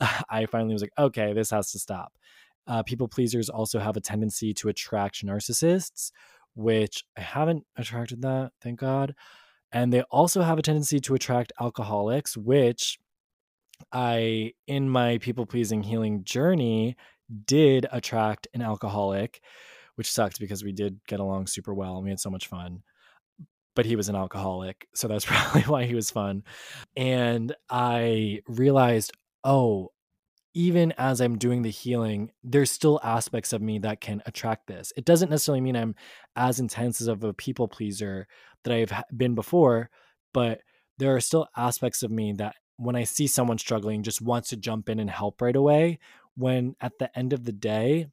I 0.30 0.46
finally 0.46 0.72
was 0.72 0.82
like, 0.82 0.92
okay, 0.98 1.32
this 1.32 1.50
has 1.50 1.72
to 1.72 1.78
stop. 1.78 2.12
Uh, 2.66 2.82
people 2.82 3.08
pleasers 3.08 3.48
also 3.48 3.78
have 3.78 3.96
a 3.96 4.00
tendency 4.00 4.52
to 4.54 4.68
attract 4.68 5.24
narcissists, 5.24 6.10
which 6.54 7.04
I 7.16 7.20
haven't 7.20 7.64
attracted 7.76 8.22
that, 8.22 8.52
thank 8.60 8.80
God. 8.80 9.14
And 9.72 9.92
they 9.92 10.02
also 10.02 10.42
have 10.42 10.58
a 10.58 10.62
tendency 10.62 11.00
to 11.00 11.14
attract 11.14 11.52
alcoholics, 11.60 12.36
which 12.36 12.98
I, 13.92 14.52
in 14.66 14.88
my 14.88 15.18
people 15.18 15.46
pleasing 15.46 15.82
healing 15.82 16.24
journey, 16.24 16.96
did 17.44 17.86
attract 17.92 18.48
an 18.54 18.62
alcoholic, 18.62 19.40
which 19.96 20.10
sucked 20.10 20.40
because 20.40 20.64
we 20.64 20.72
did 20.72 21.00
get 21.06 21.20
along 21.20 21.46
super 21.46 21.74
well 21.74 21.96
and 21.96 22.04
we 22.04 22.10
had 22.10 22.20
so 22.20 22.30
much 22.30 22.46
fun. 22.46 22.82
but 23.76 23.86
he 23.86 23.94
was 23.94 24.08
an 24.08 24.16
alcoholic. 24.16 24.88
So 24.94 25.06
that's 25.06 25.24
probably 25.28 25.62
why 25.62 25.84
he 25.84 25.94
was 25.94 26.10
fun. 26.10 26.42
And 26.96 27.54
I 27.70 28.40
realized, 28.48 29.12
oh, 29.46 29.92
even 30.54 30.92
as 30.98 31.20
I'm 31.20 31.38
doing 31.38 31.62
the 31.62 31.70
healing, 31.70 32.32
there's 32.42 32.70
still 32.70 32.98
aspects 33.04 33.52
of 33.52 33.62
me 33.62 33.78
that 33.80 34.00
can 34.00 34.22
attract 34.26 34.66
this. 34.66 34.92
It 34.96 35.04
doesn't 35.04 35.30
necessarily 35.30 35.60
mean 35.60 35.76
I'm 35.76 35.94
as 36.34 36.60
intense 36.60 37.00
as 37.00 37.06
of 37.08 37.22
a 37.24 37.32
people 37.32 37.68
pleaser 37.68 38.26
that 38.64 38.74
I've 38.74 38.92
been 39.16 39.34
before, 39.34 39.90
but 40.34 40.60
there 40.98 41.14
are 41.14 41.20
still 41.20 41.46
aspects 41.56 42.02
of 42.02 42.10
me 42.10 42.32
that 42.34 42.56
when 42.76 42.96
I 42.96 43.04
see 43.04 43.26
someone 43.26 43.58
struggling 43.58 44.02
just 44.02 44.20
wants 44.20 44.48
to 44.48 44.56
jump 44.56 44.88
in 44.88 44.98
and 44.98 45.10
help 45.10 45.40
right 45.40 45.56
away 45.56 45.98
when 46.36 46.74
at 46.80 46.98
the 46.98 47.16
end 47.16 47.32
of 47.32 47.44
the 47.44 47.52
day 47.52 48.06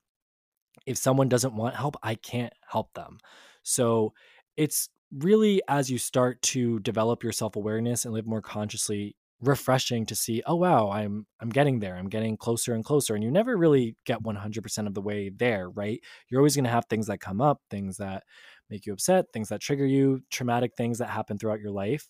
if 0.85 0.97
someone 0.97 1.29
doesn't 1.29 1.55
want 1.55 1.75
help, 1.75 1.95
I 2.03 2.15
can't 2.15 2.53
help 2.69 2.93
them. 2.93 3.17
So 3.63 4.13
it's 4.57 4.89
really 5.17 5.61
as 5.67 5.89
you 5.89 5.97
start 5.97 6.41
to 6.41 6.79
develop 6.79 7.23
your 7.23 7.31
self-awareness 7.31 8.05
and 8.05 8.13
live 8.13 8.27
more 8.27 8.41
consciously 8.41 9.15
refreshing 9.47 10.05
to 10.05 10.15
see 10.15 10.41
oh 10.45 10.55
wow 10.55 10.89
i'm 10.91 11.25
i'm 11.41 11.49
getting 11.49 11.79
there 11.79 11.95
i'm 11.95 12.09
getting 12.09 12.37
closer 12.37 12.73
and 12.73 12.85
closer 12.85 13.15
and 13.15 13.23
you 13.23 13.31
never 13.31 13.57
really 13.57 13.95
get 14.05 14.21
100% 14.23 14.87
of 14.87 14.93
the 14.93 15.01
way 15.01 15.29
there 15.29 15.69
right 15.69 16.01
you're 16.29 16.39
always 16.41 16.55
going 16.55 16.63
to 16.65 16.69
have 16.71 16.85
things 16.85 17.07
that 17.07 17.19
come 17.19 17.41
up 17.41 17.61
things 17.69 17.97
that 17.97 18.23
make 18.69 18.85
you 18.85 18.93
upset 18.93 19.25
things 19.33 19.49
that 19.49 19.61
trigger 19.61 19.85
you 19.85 20.21
traumatic 20.31 20.73
things 20.75 20.97
that 20.99 21.09
happen 21.09 21.37
throughout 21.37 21.59
your 21.59 21.71
life 21.71 22.07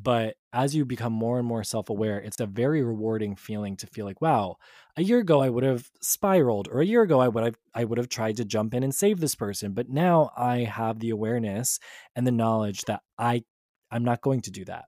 but 0.00 0.36
as 0.52 0.74
you 0.74 0.84
become 0.84 1.12
more 1.12 1.38
and 1.38 1.46
more 1.46 1.62
self 1.62 1.90
aware, 1.90 2.18
it's 2.18 2.40
a 2.40 2.46
very 2.46 2.82
rewarding 2.82 3.36
feeling 3.36 3.76
to 3.76 3.86
feel 3.86 4.06
like, 4.06 4.20
wow, 4.20 4.56
a 4.96 5.02
year 5.02 5.18
ago 5.18 5.40
I 5.40 5.48
would 5.50 5.64
have 5.64 5.90
spiraled, 6.00 6.68
or 6.72 6.80
a 6.80 6.86
year 6.86 7.02
ago 7.02 7.20
I 7.20 7.28
would 7.28 7.44
have 7.44 7.56
I 7.74 7.84
would 7.84 7.98
have 7.98 8.08
tried 8.08 8.36
to 8.38 8.44
jump 8.44 8.74
in 8.74 8.82
and 8.82 8.94
save 8.94 9.20
this 9.20 9.34
person. 9.34 9.72
But 9.74 9.90
now 9.90 10.30
I 10.36 10.60
have 10.60 10.98
the 10.98 11.10
awareness 11.10 11.78
and 12.16 12.26
the 12.26 12.32
knowledge 12.32 12.82
that 12.86 13.02
I 13.18 13.44
I'm 13.90 14.04
not 14.04 14.22
going 14.22 14.40
to 14.42 14.50
do 14.50 14.64
that. 14.64 14.86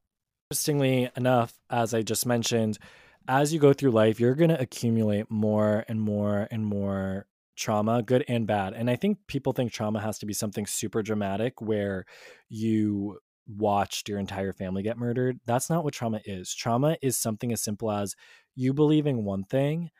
Interestingly 0.50 1.10
enough, 1.16 1.58
as 1.70 1.94
I 1.94 2.02
just 2.02 2.26
mentioned, 2.26 2.78
as 3.26 3.52
you 3.52 3.58
go 3.58 3.72
through 3.72 3.90
life, 3.90 4.20
you're 4.20 4.34
going 4.34 4.50
to 4.50 4.60
accumulate 4.60 5.30
more 5.30 5.84
and 5.88 6.00
more 6.00 6.46
and 6.50 6.64
more 6.64 7.26
trauma, 7.56 8.02
good 8.02 8.24
and 8.28 8.46
bad. 8.46 8.74
And 8.74 8.90
I 8.90 8.96
think 8.96 9.18
people 9.26 9.52
think 9.52 9.72
trauma 9.72 10.00
has 10.00 10.18
to 10.18 10.26
be 10.26 10.34
something 10.34 10.66
super 10.66 11.02
dramatic 11.02 11.60
where 11.60 12.04
you 12.48 13.18
watched 13.46 14.08
your 14.08 14.18
entire 14.18 14.52
family 14.52 14.82
get 14.82 14.98
murdered. 14.98 15.40
That's 15.46 15.70
not 15.70 15.82
what 15.82 15.94
trauma 15.94 16.20
is. 16.24 16.54
Trauma 16.54 16.96
is 17.02 17.16
something 17.16 17.50
as 17.52 17.62
simple 17.62 17.90
as 17.90 18.14
you 18.54 18.74
believing 18.74 19.24
one 19.24 19.44
thing 19.44 19.90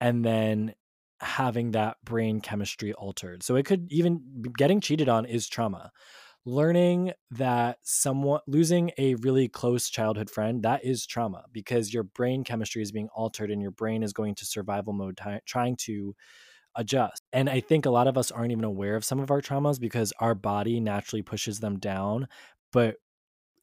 and 0.00 0.24
then 0.24 0.74
having 1.20 1.72
that 1.72 1.96
brain 2.04 2.40
chemistry 2.40 2.92
altered. 2.94 3.42
So 3.42 3.56
it 3.56 3.66
could 3.66 3.92
even 3.92 4.42
getting 4.56 4.80
cheated 4.80 5.08
on 5.08 5.26
is 5.26 5.48
trauma. 5.48 5.92
Learning 6.46 7.12
that 7.32 7.78
someone 7.82 8.40
losing 8.46 8.92
a 8.98 9.16
really 9.16 9.48
close 9.48 9.90
childhood 9.90 10.30
friend, 10.30 10.62
that 10.62 10.84
is 10.84 11.04
trauma 11.04 11.44
because 11.52 11.92
your 11.92 12.04
brain 12.04 12.44
chemistry 12.44 12.82
is 12.82 12.92
being 12.92 13.08
altered 13.14 13.50
and 13.50 13.60
your 13.60 13.72
brain 13.72 14.02
is 14.04 14.12
going 14.12 14.34
to 14.36 14.46
survival 14.46 14.92
mode 14.92 15.18
trying 15.44 15.76
to 15.76 16.14
adjust. 16.76 17.22
And 17.32 17.50
I 17.50 17.60
think 17.60 17.86
a 17.86 17.90
lot 17.90 18.08
of 18.08 18.18
us 18.18 18.30
aren't 18.30 18.52
even 18.52 18.64
aware 18.64 18.96
of 18.96 19.04
some 19.04 19.20
of 19.20 19.30
our 19.30 19.42
traumas 19.42 19.80
because 19.80 20.12
our 20.20 20.34
body 20.34 20.80
naturally 20.80 21.22
pushes 21.22 21.60
them 21.60 21.78
down 21.78 22.28
but 22.72 22.96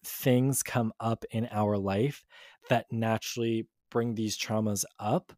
things 0.06 0.64
come 0.64 0.94
up 1.00 1.24
in 1.32 1.48
our 1.52 1.78
life 1.78 2.26
that 2.70 2.86
naturally 2.92 3.68
bring 3.90 4.16
these 4.16 4.38
traumas 4.38 4.84
up. 5.00 5.34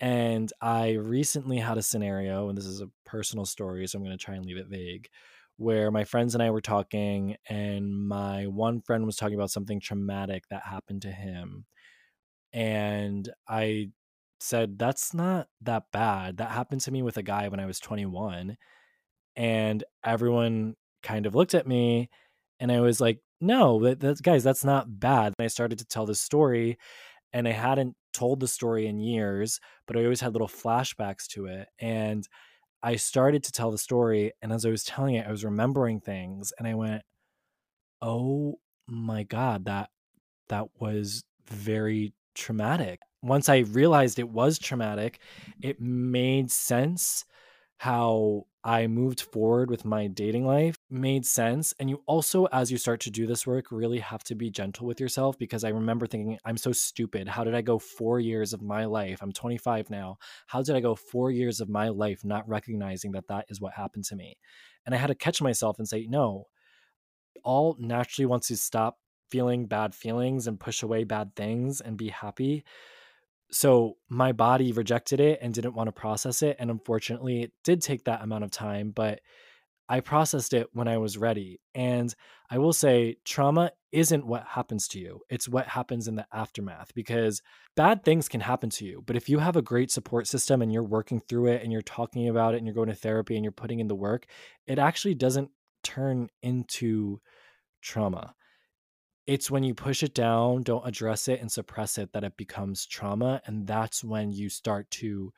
And 0.00 0.52
I 0.62 0.92
recently 0.92 1.58
had 1.58 1.78
a 1.78 1.82
scenario, 1.82 2.48
and 2.48 2.56
this 2.56 2.66
is 2.66 2.80
a 2.80 2.90
personal 3.04 3.44
story, 3.44 3.86
so 3.86 3.98
I'm 3.98 4.04
going 4.04 4.16
to 4.16 4.24
try 4.24 4.34
and 4.34 4.46
leave 4.46 4.56
it 4.56 4.68
vague, 4.68 5.08
where 5.60 5.90
my 5.90 6.04
friends 6.04 6.34
and 6.34 6.42
I 6.42 6.50
were 6.50 6.60
talking, 6.60 7.36
and 7.48 8.08
my 8.08 8.46
one 8.46 8.80
friend 8.80 9.06
was 9.06 9.16
talking 9.16 9.34
about 9.34 9.50
something 9.50 9.80
traumatic 9.80 10.44
that 10.50 10.62
happened 10.64 11.02
to 11.02 11.12
him. 11.12 11.66
And 12.52 13.28
I 13.48 13.90
said, 14.40 14.78
That's 14.78 15.14
not 15.14 15.48
that 15.62 15.84
bad. 15.92 16.38
That 16.38 16.50
happened 16.50 16.80
to 16.82 16.90
me 16.90 17.02
with 17.02 17.16
a 17.18 17.22
guy 17.22 17.48
when 17.48 17.60
I 17.60 17.66
was 17.66 17.78
21. 17.78 18.56
And 19.36 19.84
everyone 20.04 20.76
kind 21.02 21.26
of 21.26 21.34
looked 21.34 21.54
at 21.54 21.66
me 21.66 22.10
and 22.60 22.70
I 22.70 22.80
was 22.80 23.00
like, 23.00 23.20
no, 23.40 23.80
that, 23.84 24.00
that 24.00 24.22
guys, 24.22 24.44
that's 24.44 24.64
not 24.64 25.00
bad. 25.00 25.32
And 25.38 25.44
I 25.44 25.48
started 25.48 25.78
to 25.78 25.86
tell 25.86 26.06
this 26.06 26.20
story, 26.20 26.78
and 27.32 27.48
I 27.48 27.52
hadn't 27.52 27.96
told 28.12 28.40
the 28.40 28.48
story 28.48 28.86
in 28.86 29.00
years, 29.00 29.60
but 29.86 29.96
I 29.96 30.04
always 30.04 30.20
had 30.20 30.32
little 30.32 30.48
flashbacks 30.48 31.26
to 31.28 31.46
it. 31.46 31.68
And 31.78 32.28
I 32.82 32.96
started 32.96 33.44
to 33.44 33.52
tell 33.52 33.70
the 33.70 33.78
story, 33.78 34.32
and 34.42 34.52
as 34.52 34.64
I 34.66 34.70
was 34.70 34.84
telling 34.84 35.16
it, 35.16 35.26
I 35.26 35.30
was 35.30 35.44
remembering 35.44 36.00
things, 36.00 36.52
and 36.58 36.66
I 36.66 36.74
went, 36.74 37.02
"Oh 38.02 38.60
my 38.86 39.22
god, 39.24 39.64
that 39.66 39.90
that 40.48 40.68
was 40.80 41.24
very 41.46 42.14
traumatic." 42.34 43.00
Once 43.22 43.48
I 43.48 43.58
realized 43.60 44.18
it 44.18 44.30
was 44.30 44.58
traumatic, 44.58 45.20
it 45.62 45.80
made 45.80 46.50
sense 46.50 47.24
how 47.80 48.44
I 48.62 48.88
moved 48.88 49.22
forward 49.22 49.70
with 49.70 49.86
my 49.86 50.06
dating 50.06 50.46
life 50.46 50.76
made 50.90 51.24
sense. 51.24 51.72
And 51.80 51.88
you 51.88 52.02
also, 52.06 52.44
as 52.52 52.70
you 52.70 52.76
start 52.76 53.00
to 53.00 53.10
do 53.10 53.26
this 53.26 53.46
work, 53.46 53.72
really 53.72 54.00
have 54.00 54.22
to 54.24 54.34
be 54.34 54.50
gentle 54.50 54.86
with 54.86 55.00
yourself 55.00 55.38
because 55.38 55.64
I 55.64 55.70
remember 55.70 56.06
thinking, 56.06 56.38
I'm 56.44 56.58
so 56.58 56.72
stupid. 56.72 57.26
How 57.26 57.42
did 57.42 57.54
I 57.54 57.62
go 57.62 57.78
four 57.78 58.20
years 58.20 58.52
of 58.52 58.60
my 58.60 58.84
life? 58.84 59.20
I'm 59.22 59.32
25 59.32 59.88
now. 59.88 60.18
How 60.46 60.60
did 60.60 60.76
I 60.76 60.80
go 60.80 60.94
four 60.94 61.30
years 61.30 61.58
of 61.58 61.70
my 61.70 61.88
life 61.88 62.20
not 62.22 62.46
recognizing 62.46 63.12
that 63.12 63.28
that 63.28 63.46
is 63.48 63.62
what 63.62 63.72
happened 63.72 64.04
to 64.04 64.14
me? 64.14 64.36
And 64.84 64.94
I 64.94 64.98
had 64.98 65.06
to 65.06 65.14
catch 65.14 65.40
myself 65.40 65.78
and 65.78 65.88
say, 65.88 66.06
no, 66.06 66.48
all 67.44 67.78
naturally 67.78 68.26
wants 68.26 68.48
to 68.48 68.58
stop 68.58 68.98
feeling 69.30 69.64
bad 69.64 69.94
feelings 69.94 70.46
and 70.46 70.60
push 70.60 70.82
away 70.82 71.04
bad 71.04 71.34
things 71.34 71.80
and 71.80 71.96
be 71.96 72.10
happy 72.10 72.62
so 73.52 73.96
my 74.08 74.32
body 74.32 74.72
rejected 74.72 75.20
it 75.20 75.38
and 75.42 75.54
didn't 75.54 75.74
want 75.74 75.88
to 75.88 75.92
process 75.92 76.42
it 76.42 76.56
and 76.58 76.70
unfortunately 76.70 77.42
it 77.42 77.52
did 77.64 77.80
take 77.80 78.04
that 78.04 78.22
amount 78.22 78.44
of 78.44 78.50
time 78.50 78.90
but 78.90 79.20
i 79.88 80.00
processed 80.00 80.52
it 80.52 80.68
when 80.72 80.88
i 80.88 80.96
was 80.96 81.18
ready 81.18 81.60
and 81.74 82.14
i 82.50 82.58
will 82.58 82.72
say 82.72 83.16
trauma 83.24 83.70
isn't 83.92 84.26
what 84.26 84.44
happens 84.44 84.86
to 84.86 84.98
you 84.98 85.20
it's 85.28 85.48
what 85.48 85.66
happens 85.66 86.06
in 86.06 86.14
the 86.14 86.26
aftermath 86.32 86.94
because 86.94 87.42
bad 87.76 88.04
things 88.04 88.28
can 88.28 88.40
happen 88.40 88.70
to 88.70 88.84
you 88.84 89.02
but 89.06 89.16
if 89.16 89.28
you 89.28 89.38
have 89.38 89.56
a 89.56 89.62
great 89.62 89.90
support 89.90 90.26
system 90.26 90.62
and 90.62 90.72
you're 90.72 90.82
working 90.82 91.20
through 91.20 91.46
it 91.46 91.62
and 91.62 91.72
you're 91.72 91.82
talking 91.82 92.28
about 92.28 92.54
it 92.54 92.58
and 92.58 92.66
you're 92.66 92.74
going 92.74 92.88
to 92.88 92.94
therapy 92.94 93.34
and 93.34 93.44
you're 93.44 93.52
putting 93.52 93.80
in 93.80 93.88
the 93.88 93.94
work 93.94 94.26
it 94.66 94.78
actually 94.78 95.14
doesn't 95.14 95.50
turn 95.82 96.28
into 96.42 97.20
trauma 97.82 98.34
it's 99.30 99.48
when 99.48 99.62
you 99.62 99.74
push 99.74 100.02
it 100.02 100.12
down, 100.12 100.64
don't 100.64 100.84
address 100.84 101.28
it 101.28 101.40
and 101.40 101.52
suppress 101.52 101.98
it 101.98 102.12
that 102.12 102.24
it 102.24 102.36
becomes 102.36 102.84
trauma. 102.84 103.40
And 103.46 103.64
that's 103.64 104.02
when 104.02 104.32
you 104.32 104.48
start 104.48 104.90
to 105.02 105.32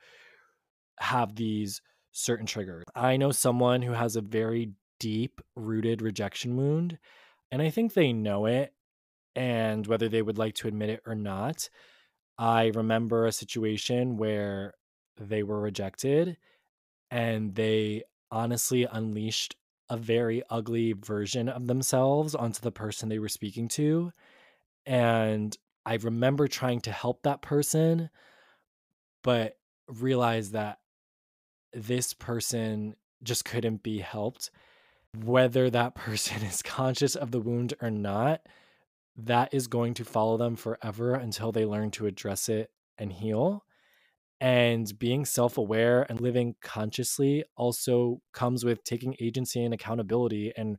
have 0.97 1.35
these 1.35 1.79
certain 2.11 2.47
triggers. 2.47 2.85
I 2.95 3.17
know 3.17 3.29
someone 3.31 3.83
who 3.83 3.91
has 3.91 4.15
a 4.15 4.21
very 4.21 4.71
deep 4.99 5.41
rooted 5.55 6.01
rejection 6.01 6.57
wound, 6.57 6.97
and 7.51 7.61
I 7.61 7.69
think 7.69 7.93
they 7.93 8.13
know 8.13 8.47
it. 8.47 8.73
And 9.35 9.85
whether 9.85 10.09
they 10.09 10.23
would 10.23 10.39
like 10.39 10.55
to 10.55 10.67
admit 10.67 10.89
it 10.89 11.01
or 11.05 11.13
not, 11.13 11.69
I 12.35 12.71
remember 12.73 13.27
a 13.27 13.31
situation 13.31 14.17
where 14.17 14.73
they 15.21 15.43
were 15.43 15.61
rejected 15.61 16.37
and 17.11 17.53
they 17.53 18.05
honestly 18.31 18.87
unleashed 18.91 19.55
a 19.93 19.97
very 19.97 20.41
ugly 20.49 20.93
version 20.93 21.47
of 21.47 21.67
themselves 21.67 22.33
onto 22.33 22.59
the 22.61 22.71
person 22.71 23.09
they 23.09 23.19
were 23.19 23.29
speaking 23.29 23.67
to. 23.67 24.11
And 24.87 25.55
I 25.85 25.95
remember 25.97 26.47
trying 26.47 26.81
to 26.81 26.91
help 26.91 27.21
that 27.21 27.43
person, 27.43 28.09
but 29.23 29.55
realized 29.87 30.53
that 30.53 30.79
this 31.73 32.15
person 32.15 32.95
just 33.21 33.45
couldn't 33.45 33.83
be 33.83 33.99
helped. 33.99 34.49
Whether 35.15 35.69
that 35.69 35.93
person 35.95 36.41
is 36.41 36.63
conscious 36.63 37.15
of 37.15 37.29
the 37.29 37.39
wound 37.39 37.75
or 37.79 37.91
not, 37.91 38.41
that 39.15 39.53
is 39.53 39.67
going 39.67 39.93
to 39.93 40.03
follow 40.03 40.37
them 40.37 40.55
forever 40.55 41.13
until 41.13 41.51
they 41.51 41.65
learn 41.65 41.91
to 41.91 42.07
address 42.07 42.49
it 42.49 42.71
and 42.97 43.13
heal. 43.13 43.63
And 44.43 44.99
being 44.99 45.23
self 45.23 45.57
aware 45.57 46.05
and 46.09 46.19
living 46.19 46.55
consciously 46.61 47.45
also 47.55 48.19
comes 48.33 48.65
with 48.65 48.83
taking 48.83 49.15
agency 49.21 49.63
and 49.63 49.73
accountability 49.73 50.51
and 50.57 50.75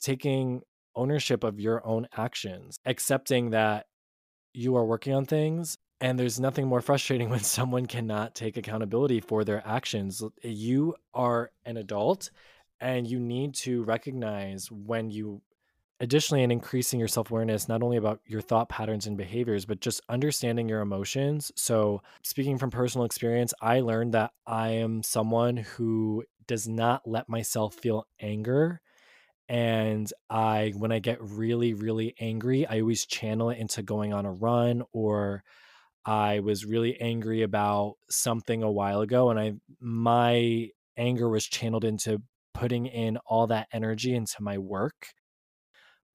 taking 0.00 0.60
ownership 0.94 1.42
of 1.42 1.58
your 1.58 1.84
own 1.84 2.06
actions, 2.16 2.78
accepting 2.86 3.50
that 3.50 3.86
you 4.54 4.76
are 4.76 4.86
working 4.86 5.14
on 5.14 5.26
things. 5.26 5.76
And 6.00 6.16
there's 6.16 6.38
nothing 6.38 6.68
more 6.68 6.80
frustrating 6.90 7.28
when 7.28 7.40
someone 7.40 7.86
cannot 7.86 8.36
take 8.36 8.56
accountability 8.56 9.18
for 9.18 9.42
their 9.42 9.66
actions. 9.66 10.22
You 10.44 10.94
are 11.12 11.50
an 11.64 11.78
adult 11.78 12.30
and 12.78 13.08
you 13.08 13.18
need 13.18 13.54
to 13.54 13.82
recognize 13.82 14.70
when 14.70 15.10
you 15.10 15.42
additionally 16.00 16.42
in 16.42 16.50
increasing 16.50 16.98
your 16.98 17.08
self-awareness 17.08 17.68
not 17.68 17.82
only 17.82 17.96
about 17.96 18.20
your 18.26 18.40
thought 18.40 18.68
patterns 18.68 19.06
and 19.06 19.16
behaviors 19.16 19.64
but 19.64 19.80
just 19.80 20.00
understanding 20.08 20.68
your 20.68 20.80
emotions 20.80 21.50
so 21.56 22.02
speaking 22.22 22.58
from 22.58 22.70
personal 22.70 23.04
experience 23.04 23.54
i 23.62 23.80
learned 23.80 24.12
that 24.14 24.30
i 24.46 24.68
am 24.68 25.02
someone 25.02 25.56
who 25.56 26.22
does 26.46 26.68
not 26.68 27.02
let 27.06 27.28
myself 27.28 27.74
feel 27.74 28.06
anger 28.20 28.80
and 29.48 30.12
I 30.28 30.72
when 30.76 30.92
I 30.92 30.98
get 30.98 31.18
really 31.20 31.74
really 31.74 32.14
angry, 32.20 32.66
I 32.66 32.80
always 32.80 33.06
channel 33.06 33.50
it 33.50 33.58
into 33.58 33.82
going 33.82 34.12
on 34.12 34.26
a 34.26 34.32
run 34.32 34.82
or 34.92 35.44
I 36.04 36.40
was 36.40 36.64
really 36.64 37.00
angry 37.00 37.42
about 37.42 37.94
something 38.10 38.62
a 38.62 38.70
while 38.70 39.00
ago 39.00 39.30
and 39.30 39.38
I 39.38 39.54
my 39.80 40.68
anger 40.96 41.28
was 41.28 41.46
channeled 41.46 41.84
into 41.84 42.22
putting 42.54 42.86
in 42.86 43.18
all 43.26 43.46
that 43.48 43.68
energy 43.72 44.14
into 44.14 44.42
my 44.42 44.58
work. 44.58 45.08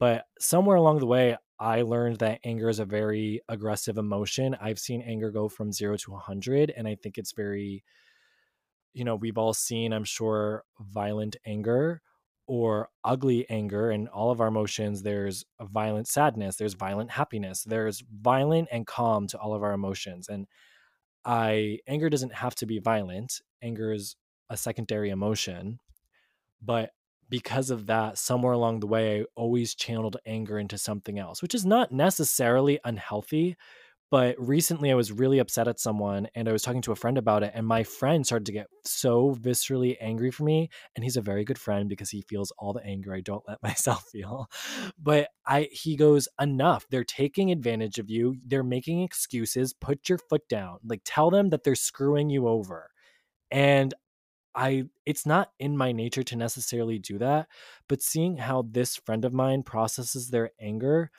But 0.02 0.26
somewhere 0.40 0.78
along 0.78 0.98
the 0.98 1.06
way, 1.06 1.38
I 1.60 1.84
learned 1.84 2.18
that 2.18 2.40
anger 2.44 2.70
is 2.70 2.80
a 2.80 2.86
very 2.86 3.40
aggressive 3.48 4.00
emotion. 4.00 4.58
I've 4.60 4.80
seen 4.80 5.04
anger 5.04 5.30
go 5.30 5.48
from 5.48 5.72
0 5.72 5.96
to 5.98 6.12
100 6.14 6.74
and 6.76 6.88
I 6.88 6.96
think 6.96 7.20
it's 7.20 7.34
very 7.34 7.84
you 8.94 9.06
know, 9.06 9.16
we've 9.16 9.38
all 9.38 9.54
seen 9.54 9.94
I'm 9.94 10.04
sure 10.04 10.64
violent 10.80 11.36
anger 11.46 12.02
or 12.48 12.90
ugly 13.04 13.48
anger 13.48 13.92
and 13.92 14.10
all 14.10 14.32
of 14.32 14.42
our 14.42 14.48
emotions 14.48 15.04
there's 15.04 15.46
violent 15.62 16.08
sadness 16.08 16.56
there's 16.56 16.74
violent 16.74 17.12
happiness 17.12 17.64
there's 17.64 18.04
violent 18.12 18.68
and 18.72 18.88
calm 18.88 19.28
to 19.28 19.38
all 19.38 19.54
of 19.54 19.62
our 19.62 19.72
emotions 19.72 20.28
and 20.28 20.48
i 21.24 21.78
anger 21.88 22.10
doesn't 22.10 22.34
have 22.34 22.56
to 22.56 22.66
be 22.66 22.80
violent 22.80 23.42
anger 23.62 23.94
is 23.94 24.16
a 24.50 24.58
secondary 24.58 25.12
emotion 25.12 25.78
but 26.62 26.90
because 27.32 27.72
of 27.72 27.88
that 27.88 28.20
somewhere 28.20 28.54
along 28.54 28.80
the 28.80 28.88
way 28.88 29.22
i 29.22 29.26
always 29.36 29.74
channeled 29.74 30.18
anger 30.28 30.60
into 30.60 30.78
something 30.78 31.18
else 31.18 31.42
which 31.42 31.56
is 31.56 31.66
not 31.66 31.92
necessarily 31.92 32.80
unhealthy 32.86 33.58
but 34.12 34.36
recently 34.38 34.92
I 34.92 34.96
was 34.96 35.14
really 35.14 35.40
upset 35.40 35.70
at 35.70 35.80
someone 35.80 36.28
and 36.36 36.48
I 36.48 36.52
was 36.52 36.64
talking 36.64 36.82
to 36.82 36.92
a 36.92 36.98
friend 36.98 37.18
about 37.18 37.44
it. 37.44 37.54
And 37.56 37.66
my 37.66 37.84
friend 37.84 38.26
started 38.26 38.46
to 38.48 38.52
get 38.52 38.68
so 38.86 39.34
viscerally 39.40 39.96
angry 40.02 40.32
for 40.32 40.44
me. 40.44 40.70
And 40.96 41.04
he's 41.04 41.16
a 41.16 41.22
very 41.22 41.46
good 41.46 41.58
friend 41.58 41.88
because 41.88 42.10
he 42.10 42.22
feels 42.28 42.52
all 42.60 42.74
the 42.74 42.86
anger 42.86 43.14
I 43.16 43.22
don't 43.22 43.48
let 43.48 43.64
myself 43.64 44.04
feel. 44.12 44.48
But 45.02 45.30
I 45.48 45.70
he 45.72 45.96
goes, 45.96 46.28
enough. 46.42 46.86
They're 46.92 47.06
taking 47.06 47.52
advantage 47.52 48.00
of 48.00 48.10
you. 48.10 48.36
They're 48.46 48.64
making 48.64 49.02
excuses. 49.02 49.74
Put 49.74 50.10
your 50.10 50.18
foot 50.18 50.48
down. 50.50 50.80
Like 50.84 51.02
tell 51.06 51.32
them 51.32 51.50
that 51.50 51.64
they're 51.64 51.76
screwing 51.76 52.30
you 52.30 52.50
over. 52.50 52.90
And 53.50 53.94
I 54.56 54.86
it's 55.06 55.26
not 55.26 55.52
in 55.60 55.78
my 55.78 55.92
nature 55.92 56.24
to 56.24 56.36
necessarily 56.36 57.00
do 57.00 57.18
that, 57.20 57.48
but 57.88 58.02
seeing 58.02 58.38
how 58.38 58.66
this 58.70 58.96
friend 58.98 59.26
of 59.26 59.34
mine 59.34 59.64
processes 59.64 60.30
their 60.30 60.52
anger 60.60 61.12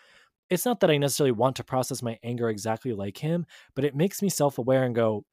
it's 0.50 0.66
not 0.66 0.80
that 0.80 0.90
I 0.90 0.98
necessarily 0.98 1.32
want 1.32 1.56
to 1.56 1.64
process 1.64 2.02
my 2.02 2.18
anger 2.22 2.50
exactly 2.50 2.92
like 2.92 3.16
him, 3.16 3.46
but 3.74 3.86
it 3.86 3.96
makes 3.96 4.20
me 4.20 4.28
self 4.28 4.58
aware 4.58 4.84
and 4.84 4.94
go, 4.94 5.24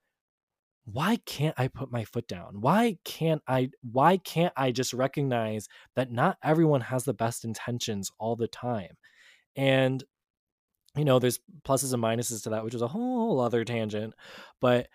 why 0.85 1.17
can't 1.25 1.59
I 1.59 1.67
put 1.67 1.91
my 1.91 2.05
foot 2.05 2.27
down? 2.27 2.61
Why 2.61 2.97
can't 3.03 3.41
I 3.47 3.71
why 3.91 4.17
can't 4.17 4.53
I 4.55 4.71
just 4.71 4.93
recognize 4.93 5.67
that 5.95 6.11
not 6.11 6.37
everyone 6.43 6.81
has 6.81 7.03
the 7.03 7.13
best 7.13 7.45
intentions 7.45 8.11
all 8.17 8.35
the 8.35 8.47
time? 8.47 8.97
And 9.55 10.03
you 10.95 11.05
know, 11.05 11.19
there's 11.19 11.39
pluses 11.63 11.93
and 11.93 12.01
minuses 12.01 12.43
to 12.43 12.49
that, 12.51 12.63
which 12.63 12.73
is 12.73 12.81
a 12.81 12.87
whole 12.87 13.39
other 13.39 13.63
tangent, 13.63 14.13
but 14.59 14.87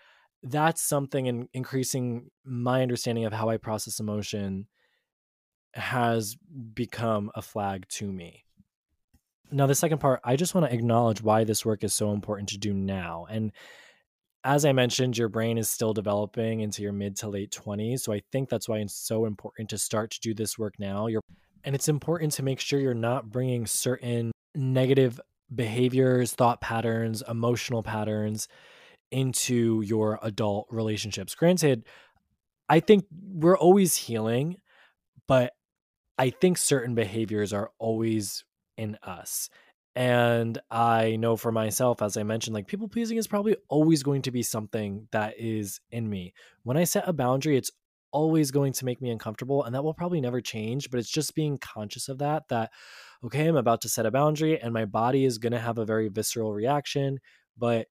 that's 0.45 0.81
something 0.81 1.25
in 1.25 1.49
increasing 1.53 2.29
my 2.45 2.83
understanding 2.83 3.25
of 3.25 3.33
how 3.33 3.49
I 3.49 3.57
process 3.57 3.99
emotion 3.99 4.67
has 5.73 6.37
become 6.73 7.31
a 7.35 7.41
flag 7.41 7.87
to 7.89 8.11
me. 8.11 8.45
Now, 9.51 9.65
the 9.65 9.75
second 9.75 9.99
part, 9.99 10.21
I 10.23 10.35
just 10.35 10.53
want 10.53 10.67
to 10.67 10.73
acknowledge 10.73 11.21
why 11.21 11.43
this 11.43 11.65
work 11.65 11.83
is 11.83 11.93
so 11.93 12.11
important 12.11 12.49
to 12.49 12.57
do 12.57 12.73
now. 12.73 13.25
And 13.29 13.51
as 14.43 14.65
I 14.65 14.71
mentioned, 14.71 15.17
your 15.17 15.29
brain 15.29 15.57
is 15.57 15.69
still 15.69 15.93
developing 15.93 16.59
into 16.61 16.83
your 16.83 16.93
mid 16.93 17.15
to 17.17 17.29
late 17.29 17.51
20s. 17.51 18.01
So 18.01 18.13
I 18.13 18.21
think 18.31 18.49
that's 18.49 18.69
why 18.69 18.77
it's 18.77 18.95
so 18.95 19.25
important 19.25 19.69
to 19.71 19.77
start 19.77 20.11
to 20.11 20.19
do 20.19 20.33
this 20.33 20.57
work 20.57 20.75
now. 20.77 21.07
You're, 21.07 21.21
and 21.63 21.73
it's 21.73 21.89
important 21.89 22.33
to 22.33 22.43
make 22.43 22.59
sure 22.59 22.79
you're 22.79 22.93
not 22.93 23.31
bringing 23.31 23.65
certain 23.65 24.31
negative 24.53 25.19
behaviors, 25.53 26.33
thought 26.33 26.61
patterns, 26.61 27.23
emotional 27.27 27.81
patterns 27.81 28.47
into 29.11 29.81
your 29.81 30.19
adult 30.21 30.67
relationships. 30.69 31.35
Granted, 31.35 31.85
I 32.69 32.79
think 32.79 33.05
we're 33.11 33.57
always 33.57 33.95
healing, 33.95 34.57
but 35.27 35.53
I 36.17 36.29
think 36.29 36.57
certain 36.57 36.95
behaviors 36.95 37.53
are 37.53 37.71
always 37.77 38.43
in 38.77 38.97
us. 39.03 39.49
And 39.95 40.59
I 40.69 41.15
know 41.15 41.37
for 41.37 41.51
myself, 41.51 42.01
as 42.01 42.17
I 42.17 42.23
mentioned, 42.23 42.53
like 42.53 42.67
people 42.67 42.89
pleasing 42.89 43.17
is 43.17 43.27
probably 43.27 43.55
always 43.69 44.03
going 44.03 44.23
to 44.23 44.31
be 44.31 44.43
something 44.43 45.07
that 45.11 45.35
is 45.37 45.79
in 45.89 46.09
me. 46.09 46.33
When 46.63 46.75
I 46.75 46.83
set 46.83 47.07
a 47.07 47.13
boundary, 47.13 47.55
it's 47.55 47.71
always 48.15 48.49
going 48.49 48.71
to 48.71 48.85
make 48.85 49.01
me 49.01 49.09
uncomfortable 49.09 49.65
and 49.65 49.75
that 49.75 49.83
will 49.83 49.93
probably 49.93 50.21
never 50.21 50.39
change 50.39 50.89
but 50.89 51.01
it's 51.01 51.09
just 51.09 51.35
being 51.35 51.57
conscious 51.57 52.07
of 52.07 52.17
that 52.19 52.47
that 52.47 52.71
okay 53.25 53.45
i'm 53.45 53.57
about 53.57 53.81
to 53.81 53.89
set 53.89 54.05
a 54.05 54.11
boundary 54.11 54.57
and 54.57 54.73
my 54.73 54.85
body 54.85 55.25
is 55.25 55.37
going 55.37 55.51
to 55.51 55.59
have 55.59 55.77
a 55.77 55.83
very 55.85 56.07
visceral 56.07 56.53
reaction 56.53 57.19
but 57.57 57.87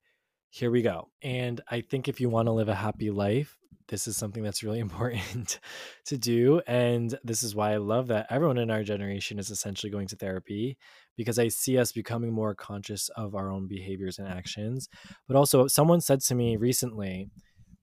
here 0.55 0.71
we 0.71 0.81
go 0.81 1.09
and 1.21 1.61
i 1.69 1.81
think 1.81 2.07
if 2.07 2.21
you 2.21 2.29
want 2.29 2.47
to 2.47 2.51
live 2.51 2.69
a 2.69 2.75
happy 2.75 3.11
life 3.11 3.57
this 3.87 4.07
is 4.07 4.17
something 4.17 4.43
that's 4.43 4.63
really 4.63 4.79
important 4.87 5.59
to 6.05 6.17
do. 6.17 6.61
And 6.67 7.17
this 7.23 7.43
is 7.43 7.55
why 7.55 7.73
I 7.73 7.77
love 7.77 8.07
that 8.07 8.27
everyone 8.29 8.57
in 8.57 8.71
our 8.71 8.83
generation 8.83 9.39
is 9.39 9.49
essentially 9.51 9.91
going 9.91 10.07
to 10.07 10.15
therapy 10.15 10.77
because 11.17 11.39
I 11.39 11.47
see 11.47 11.77
us 11.77 11.91
becoming 11.91 12.33
more 12.33 12.55
conscious 12.55 13.09
of 13.09 13.35
our 13.35 13.51
own 13.51 13.67
behaviors 13.67 14.19
and 14.19 14.27
actions. 14.27 14.89
But 15.27 15.37
also, 15.37 15.67
someone 15.67 16.01
said 16.01 16.21
to 16.21 16.35
me 16.35 16.57
recently, 16.57 17.29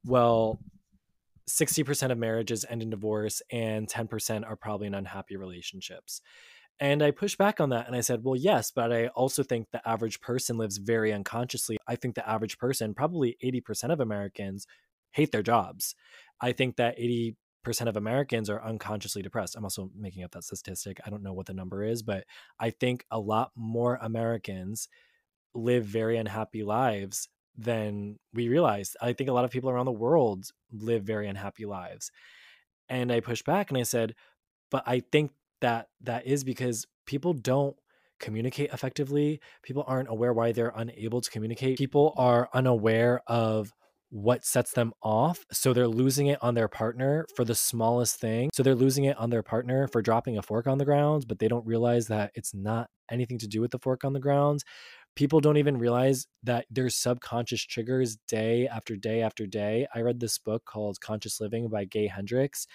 well, 0.04 0.58
60% 1.48 2.10
of 2.10 2.18
marriages 2.18 2.64
end 2.68 2.82
in 2.82 2.90
divorce 2.90 3.42
and 3.50 3.88
10% 3.88 4.46
are 4.46 4.56
probably 4.56 4.86
in 4.86 4.94
unhappy 4.94 5.36
relationships. 5.36 6.20
And 6.80 7.02
I 7.02 7.12
pushed 7.12 7.38
back 7.38 7.60
on 7.60 7.70
that 7.70 7.86
and 7.86 7.94
I 7.94 8.00
said, 8.00 8.24
well, 8.24 8.34
yes, 8.34 8.72
but 8.74 8.92
I 8.92 9.06
also 9.08 9.42
think 9.42 9.68
the 9.70 9.86
average 9.88 10.20
person 10.20 10.58
lives 10.58 10.78
very 10.78 11.12
unconsciously. 11.12 11.76
I 11.86 11.96
think 11.96 12.14
the 12.14 12.28
average 12.28 12.58
person, 12.58 12.94
probably 12.94 13.36
80% 13.42 13.92
of 13.92 14.00
Americans, 14.00 14.66
hate 15.12 15.30
their 15.30 15.42
jobs. 15.42 15.94
I 16.40 16.52
think 16.52 16.76
that 16.76 16.98
80% 16.98 17.34
of 17.86 17.96
Americans 17.96 18.50
are 18.50 18.62
unconsciously 18.62 19.22
depressed. 19.22 19.54
I'm 19.54 19.64
also 19.64 19.90
making 19.96 20.24
up 20.24 20.32
that 20.32 20.44
statistic. 20.44 20.98
I 21.06 21.10
don't 21.10 21.22
know 21.22 21.34
what 21.34 21.46
the 21.46 21.54
number 21.54 21.84
is, 21.84 22.02
but 22.02 22.24
I 22.58 22.70
think 22.70 23.04
a 23.10 23.20
lot 23.20 23.52
more 23.54 23.98
Americans 24.02 24.88
live 25.54 25.84
very 25.84 26.16
unhappy 26.16 26.64
lives 26.64 27.28
than 27.56 28.18
we 28.32 28.48
realize. 28.48 28.96
I 29.00 29.12
think 29.12 29.28
a 29.28 29.32
lot 29.32 29.44
of 29.44 29.50
people 29.50 29.70
around 29.70 29.86
the 29.86 29.92
world 29.92 30.46
live 30.72 31.04
very 31.04 31.28
unhappy 31.28 31.66
lives. 31.66 32.10
And 32.88 33.12
I 33.12 33.20
pushed 33.20 33.44
back 33.44 33.70
and 33.70 33.78
I 33.78 33.84
said, 33.84 34.14
but 34.70 34.82
I 34.86 35.00
think 35.00 35.30
that 35.62 35.88
that 36.02 36.26
is 36.26 36.44
because 36.44 36.86
people 37.06 37.32
don't 37.32 37.76
communicate 38.20 38.70
effectively. 38.72 39.40
People 39.62 39.84
aren't 39.86 40.08
aware 40.08 40.32
why 40.32 40.52
they're 40.52 40.72
unable 40.76 41.20
to 41.20 41.30
communicate. 41.30 41.76
People 41.78 42.14
are 42.16 42.48
unaware 42.54 43.20
of 43.26 43.72
what 44.10 44.44
sets 44.44 44.72
them 44.72 44.92
off. 45.02 45.44
So 45.52 45.72
they're 45.72 45.88
losing 45.88 46.26
it 46.26 46.38
on 46.42 46.54
their 46.54 46.68
partner 46.68 47.26
for 47.34 47.44
the 47.44 47.54
smallest 47.54 48.20
thing. 48.20 48.50
So 48.52 48.62
they're 48.62 48.74
losing 48.74 49.04
it 49.04 49.16
on 49.16 49.30
their 49.30 49.42
partner 49.42 49.88
for 49.88 50.02
dropping 50.02 50.36
a 50.36 50.42
fork 50.42 50.66
on 50.66 50.76
the 50.76 50.84
ground, 50.84 51.24
but 51.26 51.38
they 51.38 51.48
don't 51.48 51.66
realize 51.66 52.08
that 52.08 52.30
it's 52.34 52.54
not 52.54 52.88
anything 53.10 53.38
to 53.38 53.48
do 53.48 53.62
with 53.62 53.70
the 53.70 53.78
fork 53.78 54.04
on 54.04 54.12
the 54.12 54.20
ground. 54.20 54.60
People 55.16 55.40
don't 55.40 55.56
even 55.56 55.78
realize 55.78 56.26
that 56.42 56.66
there's 56.70 56.94
subconscious 56.94 57.64
triggers 57.64 58.16
day 58.28 58.68
after 58.68 58.96
day 58.96 59.22
after 59.22 59.46
day. 59.46 59.86
I 59.94 60.00
read 60.00 60.20
this 60.20 60.38
book 60.38 60.64
called 60.66 61.00
Conscious 61.00 61.40
Living 61.40 61.68
by 61.68 61.86
Gay 61.86 62.06
Hendricks, 62.06 62.66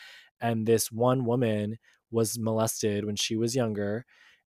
and 0.42 0.66
this 0.66 0.92
one 0.92 1.26
woman 1.26 1.78
was 2.12 2.38
molested 2.40 3.06
when 3.06 3.16
she 3.16 3.36
was 3.36 3.56
younger 3.56 4.06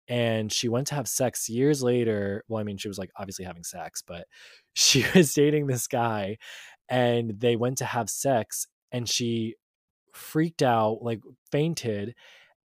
and 0.08 0.52
she 0.52 0.70
went 0.70 0.88
to 0.88 0.96
have 0.96 1.08
sex 1.08 1.50
years 1.50 1.84
later. 1.84 2.44
Well, 2.48 2.62
I 2.62 2.64
mean, 2.64 2.78
she 2.78 2.88
was 2.88 2.98
like 2.98 3.12
obviously 3.18 3.46
having 3.46 3.64
sex, 3.64 4.02
but 4.06 4.26
she 4.74 5.06
was 5.14 5.34
dating 5.34 5.68
this 5.68 5.88
guy 5.88 6.38
and 6.90 7.40
they 7.40 7.56
went 7.56 7.78
to 7.80 7.86
have 7.86 8.10
sex 8.10 8.68
and 8.92 9.08
she 9.10 9.56
freaked 10.14 10.64
out 10.64 11.00
like 11.02 11.22
fainted 11.52 12.16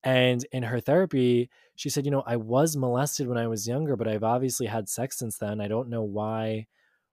and 0.04 0.46
in 0.52 0.64
her 0.64 0.80
therapy 0.80 1.50
she 1.76 1.90
said 1.90 2.06
you 2.06 2.12
know 2.12 2.24
i 2.26 2.36
was 2.36 2.78
molested 2.78 3.28
when 3.28 3.38
i 3.38 3.48
was 3.48 3.68
younger 3.68 3.96
but 3.96 4.08
i've 4.08 4.24
obviously 4.24 4.68
had 4.68 4.88
sex 4.88 5.20
since 5.20 5.38
then 5.38 5.60
i 5.60 5.68
don't 5.68 5.90
know 5.90 6.02
why 6.02 6.66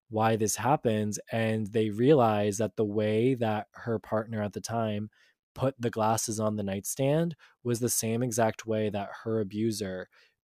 why 0.09 0.35
this 0.35 0.55
happens 0.55 1.19
and 1.31 1.67
they 1.67 1.89
realized 1.89 2.59
that 2.59 2.75
the 2.77 2.85
way 2.85 3.35
that 3.35 3.67
her 3.73 3.99
partner 3.99 4.41
at 4.41 4.53
the 4.53 4.61
time 4.61 5.09
put 5.55 5.75
the 5.79 5.89
glasses 5.89 6.39
on 6.39 6.55
the 6.55 6.63
nightstand 6.63 7.35
was 7.63 7.79
the 7.79 7.89
same 7.89 8.23
exact 8.23 8.65
way 8.65 8.89
that 8.89 9.09
her 9.23 9.39
abuser 9.39 10.07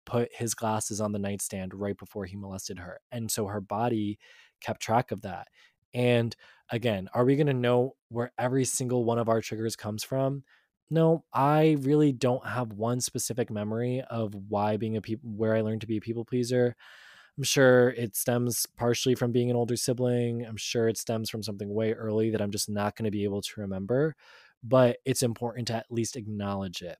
put 0.05 0.33
his 0.33 0.53
glasses 0.53 1.01
on 1.01 1.11
the 1.11 1.19
nightstand 1.19 1.73
right 1.73 1.97
before 1.97 2.25
he 2.25 2.35
molested 2.37 2.79
her 2.79 2.99
and 3.11 3.29
so 3.29 3.47
her 3.47 3.61
body 3.61 4.17
kept 4.61 4.81
track 4.81 5.11
of 5.11 5.21
that 5.21 5.47
and 5.93 6.35
again, 6.71 7.09
are 7.13 7.25
we 7.25 7.35
going 7.35 7.47
to 7.47 7.53
know 7.53 7.95
where 8.09 8.31
every 8.37 8.65
single 8.65 9.05
one 9.05 9.17
of 9.19 9.29
our 9.29 9.41
triggers 9.41 9.75
comes 9.75 10.03
from? 10.03 10.43
No, 10.89 11.25
I 11.33 11.77
really 11.81 12.13
don't 12.13 12.45
have 12.45 12.73
one 12.73 13.01
specific 13.01 13.49
memory 13.49 14.03
of 14.09 14.33
why 14.35 14.77
being 14.77 14.95
a 14.95 15.01
people 15.01 15.29
where 15.31 15.55
I 15.55 15.61
learned 15.61 15.81
to 15.81 15.87
be 15.87 15.97
a 15.97 16.01
people 16.01 16.23
pleaser. 16.23 16.75
I'm 17.37 17.43
sure 17.43 17.89
it 17.91 18.15
stems 18.15 18.65
partially 18.77 19.15
from 19.15 19.31
being 19.31 19.49
an 19.49 19.55
older 19.55 19.75
sibling. 19.75 20.45
I'm 20.45 20.57
sure 20.57 20.87
it 20.87 20.97
stems 20.97 21.29
from 21.29 21.43
something 21.43 21.73
way 21.73 21.93
early 21.93 22.31
that 22.31 22.41
I'm 22.41 22.51
just 22.51 22.69
not 22.69 22.95
going 22.95 23.05
to 23.05 23.11
be 23.11 23.25
able 23.25 23.41
to 23.41 23.61
remember, 23.61 24.15
but 24.63 24.97
it's 25.05 25.23
important 25.23 25.67
to 25.67 25.75
at 25.75 25.85
least 25.89 26.15
acknowledge 26.15 26.81
it. 26.81 26.97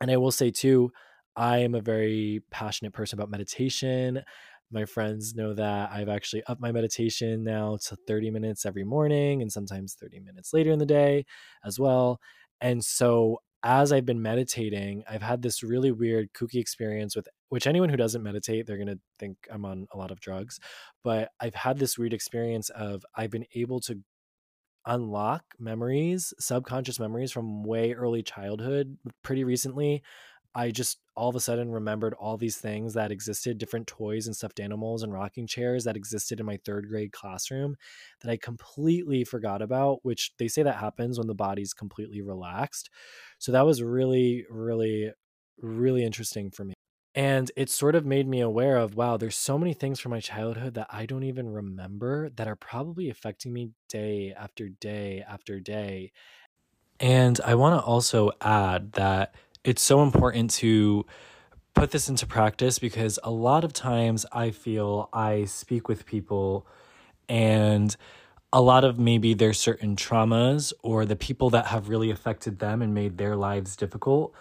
And 0.00 0.10
I 0.10 0.16
will 0.16 0.32
say 0.32 0.50
too, 0.50 0.92
I 1.36 1.58
am 1.58 1.74
a 1.74 1.80
very 1.80 2.42
passionate 2.50 2.92
person 2.92 3.18
about 3.18 3.30
meditation. 3.30 4.22
My 4.70 4.84
friends 4.84 5.34
know 5.34 5.54
that 5.54 5.90
I've 5.92 6.08
actually 6.08 6.42
upped 6.46 6.60
my 6.60 6.72
meditation 6.72 7.44
now 7.44 7.78
to 7.86 7.96
30 8.08 8.30
minutes 8.30 8.66
every 8.66 8.84
morning 8.84 9.42
and 9.42 9.52
sometimes 9.52 9.94
30 9.94 10.20
minutes 10.20 10.52
later 10.52 10.70
in 10.70 10.78
the 10.78 10.86
day 10.86 11.24
as 11.64 11.78
well. 11.78 12.20
And 12.60 12.84
so 12.84 13.38
as 13.62 13.92
I've 13.92 14.06
been 14.06 14.22
meditating, 14.22 15.04
I've 15.08 15.22
had 15.22 15.42
this 15.42 15.62
really 15.62 15.92
weird 15.92 16.32
kooky 16.32 16.60
experience 16.60 17.16
with 17.16 17.28
which 17.48 17.66
anyone 17.66 17.88
who 17.88 17.96
doesn't 17.96 18.22
meditate, 18.22 18.66
they're 18.66 18.76
going 18.76 18.86
to 18.88 19.00
think 19.18 19.36
I'm 19.50 19.64
on 19.64 19.86
a 19.92 19.98
lot 19.98 20.10
of 20.10 20.20
drugs. 20.20 20.58
But 21.04 21.30
I've 21.40 21.54
had 21.54 21.78
this 21.78 21.98
weird 21.98 22.12
experience 22.12 22.70
of 22.70 23.04
I've 23.14 23.30
been 23.30 23.46
able 23.54 23.80
to 23.80 24.00
unlock 24.86 25.44
memories, 25.58 26.32
subconscious 26.38 27.00
memories 27.00 27.32
from 27.32 27.64
way 27.64 27.92
early 27.92 28.22
childhood 28.22 28.96
pretty 29.22 29.44
recently. 29.44 30.02
I 30.54 30.70
just 30.70 31.00
all 31.16 31.28
of 31.28 31.36
a 31.36 31.40
sudden 31.40 31.70
remembered 31.70 32.14
all 32.14 32.38
these 32.38 32.56
things 32.56 32.94
that 32.94 33.12
existed 33.12 33.58
different 33.58 33.86
toys 33.86 34.26
and 34.26 34.34
stuffed 34.34 34.58
animals 34.58 35.02
and 35.02 35.12
rocking 35.12 35.46
chairs 35.46 35.84
that 35.84 35.96
existed 35.96 36.40
in 36.40 36.46
my 36.46 36.58
third 36.64 36.88
grade 36.88 37.12
classroom 37.12 37.76
that 38.22 38.30
I 38.30 38.38
completely 38.38 39.22
forgot 39.24 39.60
about, 39.60 39.98
which 40.02 40.32
they 40.38 40.48
say 40.48 40.62
that 40.62 40.76
happens 40.76 41.18
when 41.18 41.26
the 41.26 41.34
body's 41.34 41.74
completely 41.74 42.22
relaxed. 42.22 42.88
So 43.38 43.52
that 43.52 43.66
was 43.66 43.82
really, 43.82 44.46
really, 44.48 45.12
really 45.58 46.04
interesting 46.04 46.50
for 46.50 46.64
me. 46.64 46.75
And 47.16 47.50
it 47.56 47.70
sort 47.70 47.96
of 47.96 48.06
made 48.06 48.28
me 48.28 48.40
aware 48.40 48.76
of 48.76 48.94
wow, 48.94 49.16
there's 49.16 49.36
so 49.36 49.58
many 49.58 49.74
things 49.74 50.00
from 50.00 50.10
my 50.10 50.20
childhood 50.20 50.74
that 50.74 50.88
I 50.90 51.06
don't 51.06 51.24
even 51.24 51.48
remember 51.48 52.30
that 52.30 52.46
are 52.46 52.56
probably 52.56 53.10
affecting 53.10 53.52
me 53.54 53.72
day 53.88 54.34
after 54.34 54.68
day 54.68 55.22
after 55.26 55.58
day. 55.60 56.12
And 56.98 57.40
I 57.44 57.54
want 57.54 57.78
to 57.80 57.84
also 57.84 58.32
add 58.40 58.92
that 58.92 59.34
it's 59.64 59.82
so 59.82 60.02
important 60.02 60.50
to 60.52 61.04
put 61.74 61.90
this 61.90 62.08
into 62.08 62.26
practice 62.26 62.78
because 62.78 63.18
a 63.24 63.30
lot 63.30 63.64
of 63.64 63.72
times 63.72 64.26
I 64.32 64.50
feel 64.50 65.10
I 65.12 65.44
speak 65.44 65.88
with 65.88 66.06
people 66.06 66.66
and 67.28 67.96
a 68.52 68.62
lot 68.62 68.84
of 68.84 68.98
maybe 68.98 69.34
their 69.34 69.54
certain 69.54 69.96
traumas 69.96 70.72
or 70.82 71.06
the 71.06 71.16
people 71.16 71.50
that 71.50 71.66
have 71.66 71.88
really 71.88 72.10
affected 72.10 72.60
them 72.60 72.82
and 72.82 72.94
made 72.94 73.18
their 73.18 73.36
lives 73.36 73.76
difficult 73.76 74.34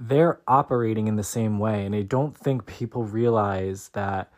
they're 0.00 0.40
operating 0.48 1.06
in 1.06 1.16
the 1.16 1.22
same 1.22 1.58
way. 1.58 1.84
And 1.84 1.94
I 1.94 2.02
don't 2.02 2.36
think 2.36 2.66
people 2.66 3.04
realize 3.04 3.90
that 3.90 4.32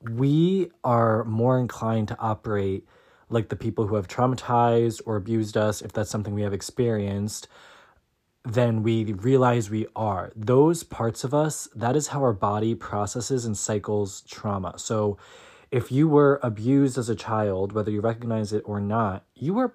we 0.00 0.70
are 0.84 1.24
more 1.24 1.58
inclined 1.58 2.08
to 2.08 2.18
operate 2.18 2.86
like 3.28 3.48
the 3.48 3.56
people 3.56 3.88
who 3.88 3.96
have 3.96 4.08
traumatized 4.08 5.02
or 5.04 5.16
abused 5.16 5.56
us, 5.56 5.82
if 5.82 5.92
that's 5.92 6.08
something 6.08 6.34
we 6.34 6.42
have 6.42 6.52
experienced, 6.52 7.48
than 8.44 8.82
we 8.82 9.12
realize 9.12 9.68
we 9.68 9.86
are. 9.94 10.32
Those 10.34 10.82
parts 10.82 11.24
of 11.24 11.34
us, 11.34 11.68
that 11.74 11.96
is 11.96 12.08
how 12.08 12.20
our 12.20 12.32
body 12.32 12.74
processes 12.74 13.44
and 13.44 13.58
cycles 13.58 14.22
trauma. 14.22 14.74
So 14.78 15.18
if 15.70 15.92
you 15.92 16.08
were 16.08 16.40
abused 16.42 16.96
as 16.96 17.10
a 17.10 17.14
child, 17.14 17.72
whether 17.72 17.90
you 17.90 18.00
recognize 18.00 18.52
it 18.52 18.62
or 18.64 18.80
not, 18.80 19.24
you 19.34 19.58
are 19.58 19.74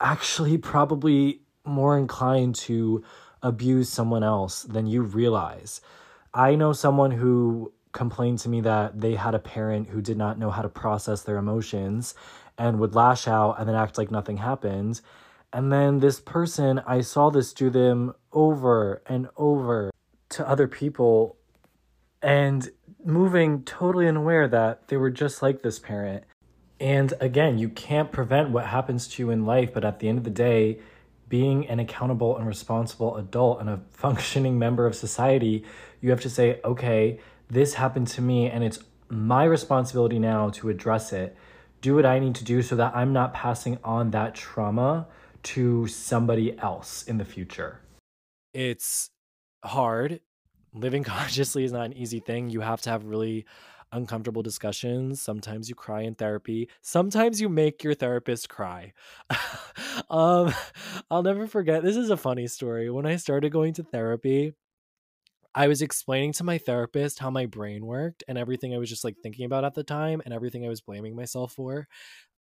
actually 0.00 0.58
probably 0.58 1.40
more 1.64 1.98
inclined 1.98 2.54
to 2.54 3.02
abuse 3.42 3.88
someone 3.88 4.22
else 4.22 4.62
than 4.62 4.86
you 4.86 5.02
realize. 5.02 5.80
I 6.32 6.54
know 6.54 6.72
someone 6.72 7.10
who 7.10 7.72
complained 7.92 8.38
to 8.40 8.48
me 8.48 8.60
that 8.62 9.00
they 9.00 9.14
had 9.14 9.34
a 9.34 9.38
parent 9.38 9.88
who 9.88 10.00
did 10.00 10.16
not 10.16 10.38
know 10.38 10.50
how 10.50 10.62
to 10.62 10.68
process 10.68 11.22
their 11.22 11.36
emotions 11.36 12.14
and 12.56 12.78
would 12.78 12.94
lash 12.94 13.28
out 13.28 13.58
and 13.58 13.68
then 13.68 13.76
act 13.76 13.98
like 13.98 14.10
nothing 14.10 14.38
happened. 14.38 15.00
And 15.52 15.70
then 15.70 16.00
this 16.00 16.20
person, 16.20 16.80
I 16.86 17.02
saw 17.02 17.30
this 17.30 17.52
do 17.52 17.68
them 17.68 18.14
over 18.32 19.02
and 19.06 19.28
over 19.36 19.90
to 20.30 20.48
other 20.48 20.66
people 20.66 21.36
and 22.22 22.70
moving 23.04 23.62
totally 23.64 24.08
unaware 24.08 24.48
that 24.48 24.88
they 24.88 24.96
were 24.96 25.10
just 25.10 25.42
like 25.42 25.62
this 25.62 25.78
parent. 25.78 26.24
And 26.80 27.12
again, 27.20 27.58
you 27.58 27.68
can't 27.68 28.10
prevent 28.10 28.50
what 28.50 28.66
happens 28.66 29.06
to 29.08 29.22
you 29.22 29.30
in 29.30 29.44
life, 29.44 29.74
but 29.74 29.84
at 29.84 29.98
the 29.98 30.08
end 30.08 30.18
of 30.18 30.24
the 30.24 30.30
day, 30.30 30.80
being 31.32 31.66
an 31.66 31.80
accountable 31.80 32.36
and 32.36 32.46
responsible 32.46 33.16
adult 33.16 33.58
and 33.58 33.70
a 33.70 33.80
functioning 33.90 34.58
member 34.58 34.84
of 34.84 34.94
society, 34.94 35.64
you 36.02 36.10
have 36.10 36.20
to 36.20 36.28
say, 36.28 36.60
okay, 36.62 37.18
this 37.48 37.72
happened 37.72 38.06
to 38.06 38.20
me 38.20 38.50
and 38.50 38.62
it's 38.62 38.80
my 39.08 39.42
responsibility 39.44 40.18
now 40.18 40.50
to 40.50 40.68
address 40.68 41.10
it. 41.10 41.34
Do 41.80 41.94
what 41.94 42.04
I 42.04 42.18
need 42.18 42.34
to 42.34 42.44
do 42.44 42.60
so 42.60 42.76
that 42.76 42.94
I'm 42.94 43.14
not 43.14 43.32
passing 43.32 43.78
on 43.82 44.10
that 44.10 44.34
trauma 44.34 45.06
to 45.44 45.86
somebody 45.86 46.58
else 46.58 47.02
in 47.04 47.16
the 47.16 47.24
future. 47.24 47.80
It's 48.52 49.08
hard. 49.64 50.20
Living 50.74 51.02
consciously 51.16 51.64
is 51.64 51.72
not 51.72 51.86
an 51.86 51.94
easy 51.94 52.20
thing. 52.20 52.50
You 52.50 52.60
have 52.60 52.82
to 52.82 52.90
have 52.90 53.06
really 53.06 53.46
uncomfortable 53.92 54.42
discussions. 54.42 55.20
Sometimes 55.22 55.68
you 55.68 55.74
cry 55.74 56.02
in 56.02 56.14
therapy. 56.14 56.68
Sometimes 56.80 57.40
you 57.40 57.48
make 57.48 57.84
your 57.84 57.94
therapist 57.94 58.48
cry. 58.48 58.92
um, 60.10 60.52
I'll 61.10 61.22
never 61.22 61.46
forget. 61.46 61.82
This 61.82 61.96
is 61.96 62.10
a 62.10 62.16
funny 62.16 62.46
story. 62.46 62.90
When 62.90 63.06
I 63.06 63.16
started 63.16 63.52
going 63.52 63.74
to 63.74 63.82
therapy, 63.82 64.52
I 65.54 65.68
was 65.68 65.82
explaining 65.82 66.32
to 66.34 66.44
my 66.44 66.58
therapist 66.58 67.18
how 67.18 67.30
my 67.30 67.46
brain 67.46 67.84
worked 67.84 68.24
and 68.26 68.38
everything 68.38 68.74
I 68.74 68.78
was 68.78 68.88
just 68.88 69.04
like 69.04 69.16
thinking 69.22 69.44
about 69.44 69.64
at 69.64 69.74
the 69.74 69.84
time 69.84 70.22
and 70.24 70.32
everything 70.32 70.64
I 70.64 70.68
was 70.70 70.80
blaming 70.80 71.14
myself 71.14 71.52
for. 71.52 71.88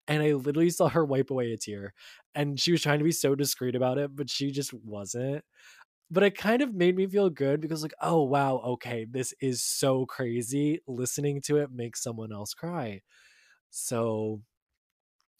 And 0.09 0.23
I 0.23 0.33
literally 0.33 0.71
saw 0.71 0.89
her 0.89 1.05
wipe 1.05 1.31
away 1.31 1.53
a 1.53 1.59
tear. 1.59 1.95
And 2.35 2.61
she 2.61 2.73
was 2.73 2.83
trying 2.83 2.99
to 2.99 3.05
be 3.05 3.13
so 3.13 3.35
discreet 3.35 3.77
about 3.77 3.99
it, 3.99 4.17
but 4.17 4.31
she 4.31 4.51
just 4.51 4.75
wasn't 4.75 5.45
but 6.11 6.23
it 6.23 6.37
kind 6.37 6.63
of 6.63 6.75
made 6.75 6.97
me 6.97 7.07
feel 7.07 7.31
good 7.31 7.61
because 7.61 7.83
like 7.83 7.95
oh 8.01 8.23
wow 8.23 8.57
okay 8.65 9.07
this 9.09 9.35
is 9.41 9.63
so 9.63 10.07
crazy 10.07 10.81
listening 10.87 11.41
to 11.43 11.57
it 11.59 11.71
makes 11.71 12.03
someone 12.03 12.33
else 12.33 12.55
cry. 12.55 13.01
So 13.71 14.41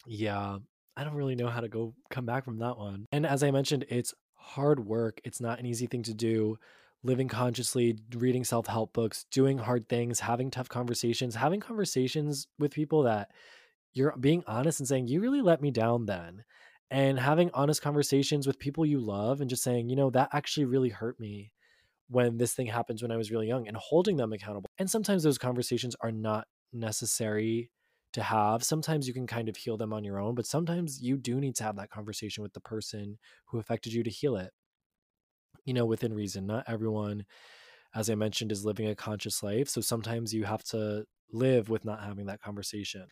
yeah 0.07 0.57
i 0.95 1.03
don't 1.03 1.15
really 1.15 1.35
know 1.35 1.47
how 1.47 1.59
to 1.59 1.67
go 1.67 1.93
come 2.09 2.25
back 2.25 2.45
from 2.45 2.59
that 2.59 2.77
one. 2.77 3.05
And 3.11 3.25
as 3.25 3.43
i 3.43 3.51
mentioned 3.51 3.85
it's 3.89 4.13
hard 4.35 4.79
work 4.85 5.19
it's 5.23 5.41
not 5.41 5.59
an 5.59 5.65
easy 5.65 5.85
thing 5.85 6.03
to 6.03 6.13
do 6.13 6.57
living 7.03 7.27
consciously 7.27 7.97
reading 8.15 8.43
self-help 8.43 8.93
books 8.93 9.25
doing 9.31 9.57
hard 9.57 9.87
things 9.87 10.19
having 10.19 10.49
tough 10.49 10.69
conversations 10.69 11.35
having 11.35 11.59
conversations 11.59 12.47
with 12.57 12.73
people 12.73 13.03
that 13.03 13.31
you're 13.93 14.15
being 14.19 14.43
honest 14.47 14.79
and 14.79 14.87
saying 14.87 15.07
you 15.07 15.21
really 15.21 15.41
let 15.41 15.61
me 15.61 15.71
down 15.71 16.05
then 16.05 16.43
and 16.91 17.19
having 17.19 17.51
honest 17.53 17.81
conversations 17.81 18.47
with 18.47 18.59
people 18.59 18.85
you 18.85 18.99
love 18.99 19.41
and 19.41 19.49
just 19.49 19.63
saying, 19.63 19.89
you 19.89 19.95
know, 19.95 20.09
that 20.11 20.29
actually 20.33 20.65
really 20.65 20.89
hurt 20.89 21.19
me 21.19 21.51
when 22.09 22.37
this 22.37 22.53
thing 22.53 22.65
happens 22.65 23.01
when 23.01 23.11
I 23.11 23.17
was 23.17 23.31
really 23.31 23.47
young 23.47 23.67
and 23.67 23.77
holding 23.77 24.17
them 24.17 24.33
accountable. 24.33 24.69
And 24.79 24.89
sometimes 24.89 25.21
those 25.21 25.37
conversations 25.37 25.95
are 26.01 26.11
not 26.11 26.47
necessary 26.73 27.69
to 28.13 28.23
have. 28.23 28.63
Sometimes 28.63 29.07
you 29.07 29.13
can 29.13 29.27
kind 29.27 29.49
of 29.49 29.55
heal 29.55 29.77
them 29.77 29.93
on 29.93 30.03
your 30.03 30.19
own, 30.19 30.33
but 30.33 30.47
sometimes 30.47 30.99
you 31.01 31.17
do 31.17 31.39
need 31.39 31.55
to 31.57 31.63
have 31.63 31.75
that 31.75 31.91
conversation 31.91 32.41
with 32.41 32.53
the 32.53 32.59
person 32.59 33.19
who 33.45 33.59
affected 33.59 33.93
you 33.93 34.01
to 34.03 34.09
heal 34.09 34.35
it. 34.35 34.51
You 35.65 35.75
know, 35.75 35.85
within 35.85 36.13
reason. 36.13 36.47
Not 36.47 36.63
everyone, 36.67 37.25
as 37.93 38.09
I 38.09 38.15
mentioned, 38.15 38.51
is 38.51 38.65
living 38.65 38.87
a 38.87 38.95
conscious 38.95 39.43
life. 39.43 39.69
So 39.69 39.81
sometimes 39.81 40.33
you 40.33 40.45
have 40.45 40.63
to 40.65 41.05
live 41.31 41.69
with 41.69 41.85
not 41.85 42.03
having 42.03 42.25
that 42.25 42.41
conversation. 42.41 43.05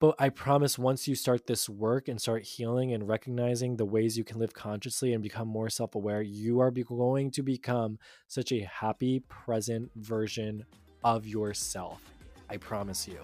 But 0.00 0.14
I 0.18 0.28
promise 0.28 0.78
once 0.78 1.08
you 1.08 1.16
start 1.16 1.46
this 1.46 1.68
work 1.68 2.06
and 2.06 2.20
start 2.20 2.44
healing 2.44 2.92
and 2.92 3.08
recognizing 3.08 3.76
the 3.76 3.84
ways 3.84 4.16
you 4.16 4.22
can 4.22 4.38
live 4.38 4.54
consciously 4.54 5.12
and 5.12 5.22
become 5.22 5.48
more 5.48 5.68
self 5.68 5.94
aware, 5.96 6.22
you 6.22 6.60
are 6.60 6.70
going 6.70 7.30
to 7.32 7.42
become 7.42 7.98
such 8.28 8.52
a 8.52 8.60
happy, 8.60 9.20
present 9.28 9.90
version 9.96 10.64
of 11.02 11.26
yourself. 11.26 12.00
I 12.48 12.58
promise 12.58 13.08
you. 13.08 13.18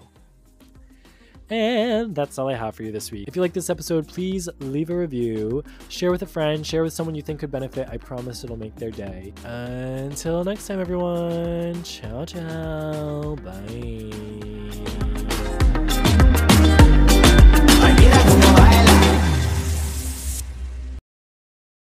And 1.51 2.15
that's 2.15 2.39
all 2.39 2.49
I 2.49 2.55
have 2.55 2.75
for 2.75 2.83
you 2.85 2.91
this 2.91 3.13
week. 3.13 3.29
If 3.29 3.37
you 3.37 3.43
like 3.43 3.53
this 3.53 3.69
episode, 3.69 4.09
please 4.09 4.49
leave 4.61 4.91
a 4.91 4.97
review, 4.97 5.63
share 5.89 6.11
with 6.11 6.23
a 6.23 6.27
friend, 6.27 6.67
share 6.67 6.83
with 6.83 6.95
someone 6.95 7.15
you 7.15 7.23
think 7.23 7.41
could 7.41 7.51
benefit. 7.51 7.89
I 7.91 7.99
promise 7.99 8.45
it'll 8.45 8.57
make 8.57 8.75
their 8.77 8.91
day. 8.91 9.33
Until 9.45 10.43
next 10.43 10.67
time, 10.67 10.81
everyone. 10.81 11.83
Ciao, 11.83 12.25
ciao. 12.25 13.37
Bye. 13.37 14.54